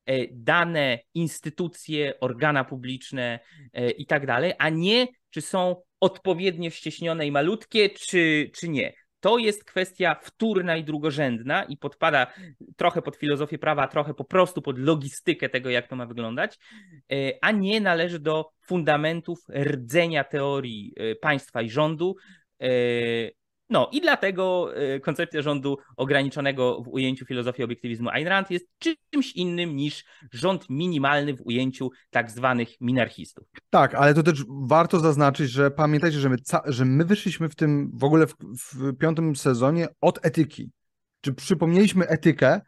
e, 0.06 0.26
dane 0.32 0.98
instytucje, 1.14 2.20
organa 2.20 2.64
publiczne 2.64 3.40
e, 3.72 3.90
i 3.90 4.06
tak 4.06 4.26
dalej, 4.26 4.52
a 4.58 4.68
nie 4.68 5.06
czy 5.30 5.40
są 5.40 5.82
odpowiednio 6.00 6.70
ścieśnione 6.70 7.26
i 7.26 7.32
malutkie, 7.32 7.90
czy, 7.90 8.50
czy 8.54 8.68
nie 8.68 9.03
to 9.24 9.38
jest 9.38 9.64
kwestia 9.64 10.16
wtórna 10.22 10.76
i 10.76 10.84
drugorzędna 10.84 11.64
i 11.64 11.76
podpada 11.76 12.26
trochę 12.76 13.02
pod 13.02 13.16
filozofię 13.16 13.58
prawa, 13.58 13.88
trochę 13.88 14.14
po 14.14 14.24
prostu 14.24 14.62
pod 14.62 14.78
logistykę 14.78 15.48
tego, 15.48 15.70
jak 15.70 15.88
to 15.88 15.96
ma 15.96 16.06
wyglądać, 16.06 16.58
e, 17.12 17.32
a 17.40 17.50
nie 17.50 17.80
należy 17.80 18.18
do 18.18 18.50
fundamentów 18.60 19.38
rdzenia 19.48 20.24
teorii 20.24 20.94
e, 20.96 21.14
państwa 21.14 21.62
i 21.62 21.70
rządu, 21.70 22.16
e, 22.60 22.68
no 23.70 23.88
i 23.92 24.00
dlatego 24.00 24.70
y, 24.94 25.00
koncepcja 25.00 25.42
rządu 25.42 25.78
ograniczonego 25.96 26.82
w 26.82 26.88
ujęciu 26.88 27.24
filozofii 27.24 27.64
obiektywizmu 27.64 28.08
Ayn 28.08 28.28
Rand 28.28 28.50
jest 28.50 28.66
czymś 29.10 29.32
innym 29.32 29.76
niż 29.76 30.04
rząd 30.32 30.70
minimalny 30.70 31.36
w 31.36 31.46
ujęciu 31.46 31.90
tak 32.10 32.30
zwanych 32.30 32.80
minarchistów. 32.80 33.48
Tak, 33.70 33.94
ale 33.94 34.14
to 34.14 34.22
też 34.22 34.44
warto 34.48 35.00
zaznaczyć, 35.00 35.50
że 35.50 35.70
pamiętajcie, 35.70 36.18
że 36.18 36.28
my, 36.28 36.36
że 36.66 36.84
my 36.84 37.04
wyszliśmy 37.04 37.48
w 37.48 37.54
tym 37.54 37.90
w 37.94 38.04
ogóle 38.04 38.26
w, 38.26 38.34
w 38.74 38.96
piątym 38.98 39.36
sezonie 39.36 39.88
od 40.00 40.26
etyki. 40.26 40.70
Czy 41.20 41.32
przypomnieliśmy 41.32 42.06
etykę, 42.06 42.60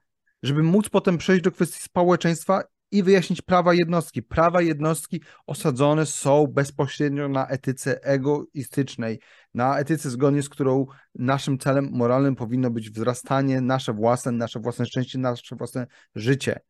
żeby 0.43 0.63
móc 0.63 0.89
potem 0.89 1.19
przejść 1.19 1.45
do 1.45 1.53
kwestii 1.53 1.83
społeczeństwa 1.83 2.63
i 2.97 3.03
wyjaśnić 3.03 3.43
prawa 3.43 3.75
jednostki. 3.75 4.23
Prawa 4.23 4.63
jednostki 4.63 5.21
osadzone 5.47 6.07
są 6.07 6.47
bezpośrednio 6.47 7.29
na 7.29 7.49
etyce 7.49 8.05
egoistycznej, 8.05 9.21
na 9.55 9.79
etyce 9.79 10.11
zgodnie 10.11 10.43
z 10.43 10.49
którą 10.49 10.87
naszym 11.15 11.59
celem 11.59 11.89
moralnym 11.93 12.37
powinno 12.37 12.71
być 12.71 12.91
wzrastanie 12.91 13.61
nasze 13.61 13.93
własne, 13.93 14.33
nasze 14.33 14.61
własne 14.61 14.87
szczęście, 14.87 15.19
nasze 15.19 15.57
własne 15.57 15.87
życie. 16.15 16.61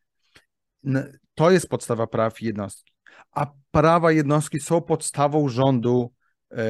To 1.34 1.50
jest 1.50 1.68
podstawa 1.68 2.06
praw 2.06 2.42
jednostki. 2.42 2.92
A 3.30 3.46
prawa 3.70 4.12
jednostki 4.12 4.60
są 4.60 4.80
podstawą 4.80 5.48
rządu, 5.48 6.12
e, 6.52 6.64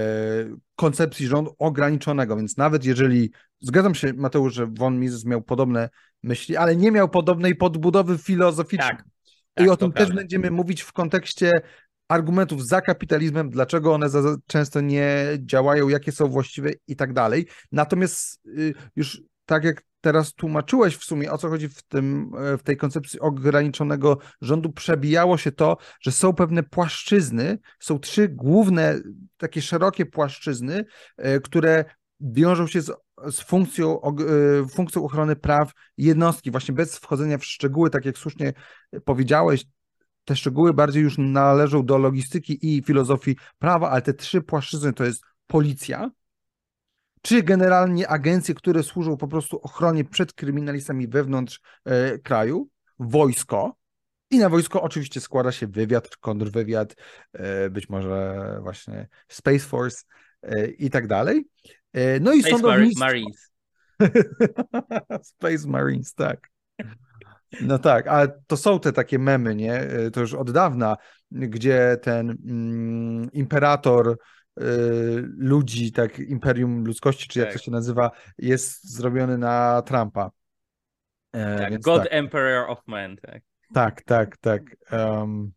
koncepcji 0.77 1.27
rządu 1.27 1.55
ograniczonego, 1.59 2.37
więc 2.37 2.57
nawet 2.57 2.85
jeżeli, 2.85 3.33
zgadzam 3.61 3.95
się 3.95 4.12
Mateusz, 4.12 4.55
że 4.55 4.66
von 4.66 5.01
Mises 5.01 5.25
miał 5.25 5.42
podobne 5.42 5.88
myśli, 6.23 6.57
ale 6.57 6.77
nie 6.77 6.92
miał 6.92 7.09
podobnej 7.09 7.55
podbudowy 7.55 8.19
filozoficznej. 8.19 8.97
Tak. 8.97 9.15
Tak, 9.57 9.66
I 9.66 9.69
o 9.71 9.77
tym 9.77 9.92
też 9.92 10.12
będziemy 10.12 10.51
mówić 10.51 10.83
w 10.83 10.92
kontekście 10.92 11.53
argumentów 12.09 12.66
za 12.66 12.81
kapitalizmem, 12.81 13.51
dlaczego 13.51 13.95
one 13.95 14.09
za, 14.09 14.37
często 14.47 14.81
nie 14.81 15.27
działają, 15.38 15.88
jakie 15.88 16.12
są 16.12 16.29
właściwe 16.29 16.71
i 16.88 16.97
tak 16.97 17.12
dalej. 17.12 17.47
Natomiast 17.73 18.47
y, 18.47 18.75
już 18.97 19.23
tak 19.47 19.64
jak 19.64 19.83
teraz 20.01 20.35
tłumaczyłeś 20.35 20.97
w 20.97 21.05
sumie, 21.05 21.33
o 21.33 21.38
co 21.38 21.49
chodzi 21.49 21.69
w, 21.69 21.83
tym, 21.83 22.33
w 22.59 22.62
tej 22.62 22.77
koncepcji 22.77 23.21
ograniczonego 23.21 24.19
rządu, 24.40 24.73
przebijało 24.73 25.38
się 25.38 25.53
to, 25.53 25.77
że 26.01 26.12
są 26.12 26.33
pewne 26.33 26.62
płaszczyzny, 26.62 27.59
są 27.81 27.99
trzy 27.99 28.29
główne, 28.29 29.01
takie 29.37 29.62
szerokie 29.62 30.07
płaszczyzny, 30.07 30.85
y, 31.19 31.40
które 31.40 31.85
wiążą 32.21 32.66
się 32.66 32.81
z, 32.81 32.92
z 33.31 33.40
funkcją, 33.40 34.00
e, 34.02 34.68
funkcją 34.68 35.05
ochrony 35.05 35.37
praw 35.37 35.72
jednostki, 35.98 36.50
właśnie 36.50 36.74
bez 36.74 36.98
wchodzenia 36.98 37.38
w 37.38 37.44
szczegóły, 37.44 37.90
tak 37.90 38.05
jak 38.05 38.18
słusznie 38.18 38.52
powiedziałeś, 39.05 39.64
te 40.24 40.37
szczegóły 40.37 40.74
bardziej 40.74 41.02
już 41.02 41.18
należą 41.18 41.87
do 41.87 41.98
logistyki 41.98 42.76
i 42.76 42.83
filozofii 42.83 43.37
prawa, 43.59 43.90
ale 43.90 44.02
te 44.02 44.14
trzy 44.14 44.42
płaszczyzny 44.42 44.92
to 44.92 45.05
jest 45.05 45.22
policja, 45.46 46.11
czy 47.22 47.42
generalnie 47.42 48.09
agencje, 48.09 48.55
które 48.55 48.83
służą 48.83 49.16
po 49.16 49.29
prostu 49.29 49.61
ochronie 49.62 50.05
przed 50.05 50.33
kryminalistami 50.33 51.09
wewnątrz 51.09 51.61
e, 51.85 52.18
kraju, 52.18 52.68
wojsko, 52.98 53.76
i 54.31 54.38
na 54.38 54.48
wojsko 54.48 54.83
oczywiście 54.83 55.20
składa 55.20 55.52
się 55.52 55.66
wywiad, 55.66 56.16
kontrwywiad, 56.16 56.96
e, 57.33 57.70
być 57.70 57.88
może 57.88 58.59
właśnie 58.62 59.09
Space 59.29 59.59
Force 59.59 60.05
i 60.79 60.90
tak 60.90 61.07
dalej. 61.07 61.44
E, 61.92 62.20
no 62.20 62.33
i 62.33 62.40
Space 62.40 62.57
sądownictwo. 62.57 63.05
Marines. 63.05 63.51
Space 65.33 65.68
Marines, 65.68 66.14
tak. 66.14 66.49
No 67.61 67.79
tak, 67.79 68.07
ale 68.07 68.29
to 68.46 68.57
są 68.57 68.81
te 68.81 68.92
takie 68.92 69.18
memy, 69.18 69.55
nie? 69.55 69.75
E, 69.75 70.11
to 70.11 70.20
już 70.20 70.35
od 70.35 70.51
dawna, 70.51 70.96
gdzie 71.31 71.96
ten 72.03 72.31
mm, 72.31 73.33
imperator 73.33 74.09
y, 74.61 74.64
ludzi, 75.37 75.92
tak, 75.92 76.18
imperium 76.18 76.85
ludzkości, 76.85 77.29
czy 77.29 77.38
jak 77.38 77.49
tak. 77.49 77.59
to 77.59 77.64
się 77.64 77.70
nazywa, 77.70 78.11
jest 78.38 78.94
zrobiony 78.94 79.38
na 79.38 79.83
Trumpa. 79.83 80.31
E, 81.33 81.59
tak, 81.59 81.81
God 81.81 82.03
tak. 82.03 82.12
Emperor 82.12 82.70
of 82.70 82.79
Men, 82.87 83.16
tak. 83.16 83.42
Tak, 83.75 84.03
tak, 84.03 84.37
tak. 84.37 84.62
Um, 84.92 85.53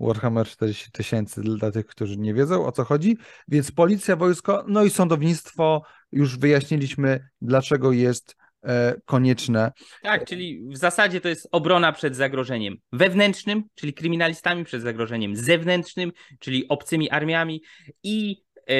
Warhammer 0.00 0.46
40 0.46 0.90
tysięcy 0.90 1.40
dla 1.40 1.70
tych, 1.70 1.86
którzy 1.86 2.16
nie 2.16 2.34
wiedzą 2.34 2.66
o 2.66 2.72
co 2.72 2.84
chodzi. 2.84 3.16
Więc 3.48 3.70
policja, 3.70 4.16
wojsko, 4.16 4.64
no 4.68 4.84
i 4.84 4.90
sądownictwo 4.90 5.82
już 6.12 6.38
wyjaśniliśmy, 6.38 7.28
dlaczego 7.40 7.92
jest 7.92 8.36
e, 8.62 8.94
konieczne. 9.04 9.72
Tak, 10.02 10.24
czyli 10.24 10.68
w 10.68 10.76
zasadzie 10.76 11.20
to 11.20 11.28
jest 11.28 11.48
obrona 11.52 11.92
przed 11.92 12.16
zagrożeniem 12.16 12.76
wewnętrznym, 12.92 13.62
czyli 13.74 13.94
kryminalistami, 13.94 14.64
przed 14.64 14.82
zagrożeniem 14.82 15.36
zewnętrznym, 15.36 16.12
czyli 16.38 16.68
obcymi 16.68 17.10
armiami 17.10 17.62
i 18.02 18.42
e, 18.68 18.74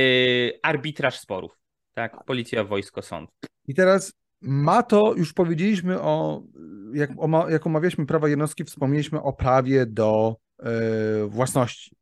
arbitraż 0.63 1.19
sporów. 1.19 1.59
Tak, 1.95 2.25
policja, 2.25 2.65
wojsko, 2.65 3.03
sąd. 3.03 3.31
I 3.69 3.75
teraz 3.75 4.13
ma 4.41 4.83
to, 4.83 5.15
już 5.17 5.33
powiedzieliśmy 5.33 6.01
o, 6.01 6.43
jak, 6.95 7.11
o, 7.17 7.49
jak 7.49 7.67
omawialiśmy 7.67 8.07
prawa 8.07 8.29
jednostki, 8.29 8.65
wspomnieliśmy 8.65 9.23
o 9.23 9.33
prawie 9.33 9.87
do 9.87 10.37
własności, 11.29 11.97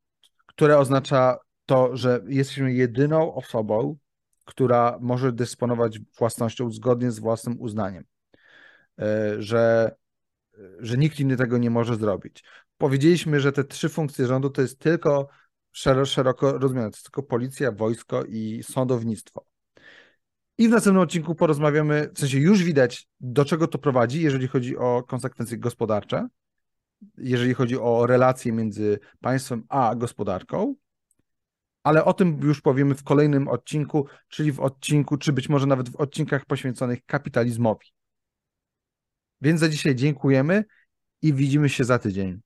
które 0.46 0.78
oznacza 0.78 1.38
to, 1.66 1.96
że 1.96 2.20
jesteśmy 2.26 2.72
jedyną 2.72 3.34
osobą, 3.34 3.96
która 4.44 4.98
może 5.00 5.32
dysponować 5.32 5.98
własnością 6.18 6.70
zgodnie 6.70 7.10
z 7.10 7.18
własnym 7.18 7.60
uznaniem, 7.60 8.04
e, 8.98 9.42
że, 9.42 9.94
że 10.78 10.96
nikt 10.96 11.20
inny 11.20 11.36
tego 11.36 11.58
nie 11.58 11.70
może 11.70 11.96
zrobić. 11.96 12.44
Powiedzieliśmy, 12.76 13.40
że 13.40 13.52
te 13.52 13.64
trzy 13.64 13.88
funkcje 13.88 14.26
rządu 14.26 14.50
to 14.50 14.62
jest 14.62 14.78
tylko 14.78 15.28
szeroko, 15.72 16.06
szeroko 16.06 16.58
rozumiane, 16.58 16.90
to 16.90 16.96
jest 16.96 17.04
tylko 17.04 17.22
policja, 17.22 17.72
wojsko 17.72 18.24
i 18.24 18.62
sądownictwo. 18.62 19.44
I 20.58 20.68
w 20.68 20.70
następnym 20.70 21.02
odcinku 21.02 21.34
porozmawiamy, 21.34 22.10
w 22.14 22.18
sensie 22.18 22.38
już 22.38 22.62
widać, 22.62 23.08
do 23.20 23.44
czego 23.44 23.68
to 23.68 23.78
prowadzi, 23.78 24.22
jeżeli 24.22 24.48
chodzi 24.48 24.76
o 24.76 25.02
konsekwencje 25.02 25.58
gospodarcze, 25.58 26.28
jeżeli 27.18 27.54
chodzi 27.54 27.78
o 27.78 28.06
relacje 28.06 28.52
między 28.52 28.98
państwem 29.20 29.64
a 29.68 29.94
gospodarką, 29.94 30.74
ale 31.82 32.04
o 32.04 32.12
tym 32.12 32.40
już 32.42 32.60
powiemy 32.60 32.94
w 32.94 33.04
kolejnym 33.04 33.48
odcinku, 33.48 34.06
czyli 34.28 34.52
w 34.52 34.60
odcinku, 34.60 35.16
czy 35.16 35.32
być 35.32 35.48
może 35.48 35.66
nawet 35.66 35.88
w 35.88 35.96
odcinkach 35.96 36.44
poświęconych 36.44 37.04
kapitalizmowi. 37.06 37.86
Więc 39.40 39.60
za 39.60 39.68
dzisiaj 39.68 39.94
dziękujemy 39.94 40.64
i 41.22 41.32
widzimy 41.32 41.68
się 41.68 41.84
za 41.84 41.98
tydzień. 41.98 42.40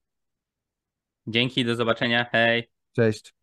Dzięki, 1.27 1.65
do 1.65 1.77
zobaczenia. 1.77 2.25
Hej. 2.33 2.71
Cześć. 2.93 3.38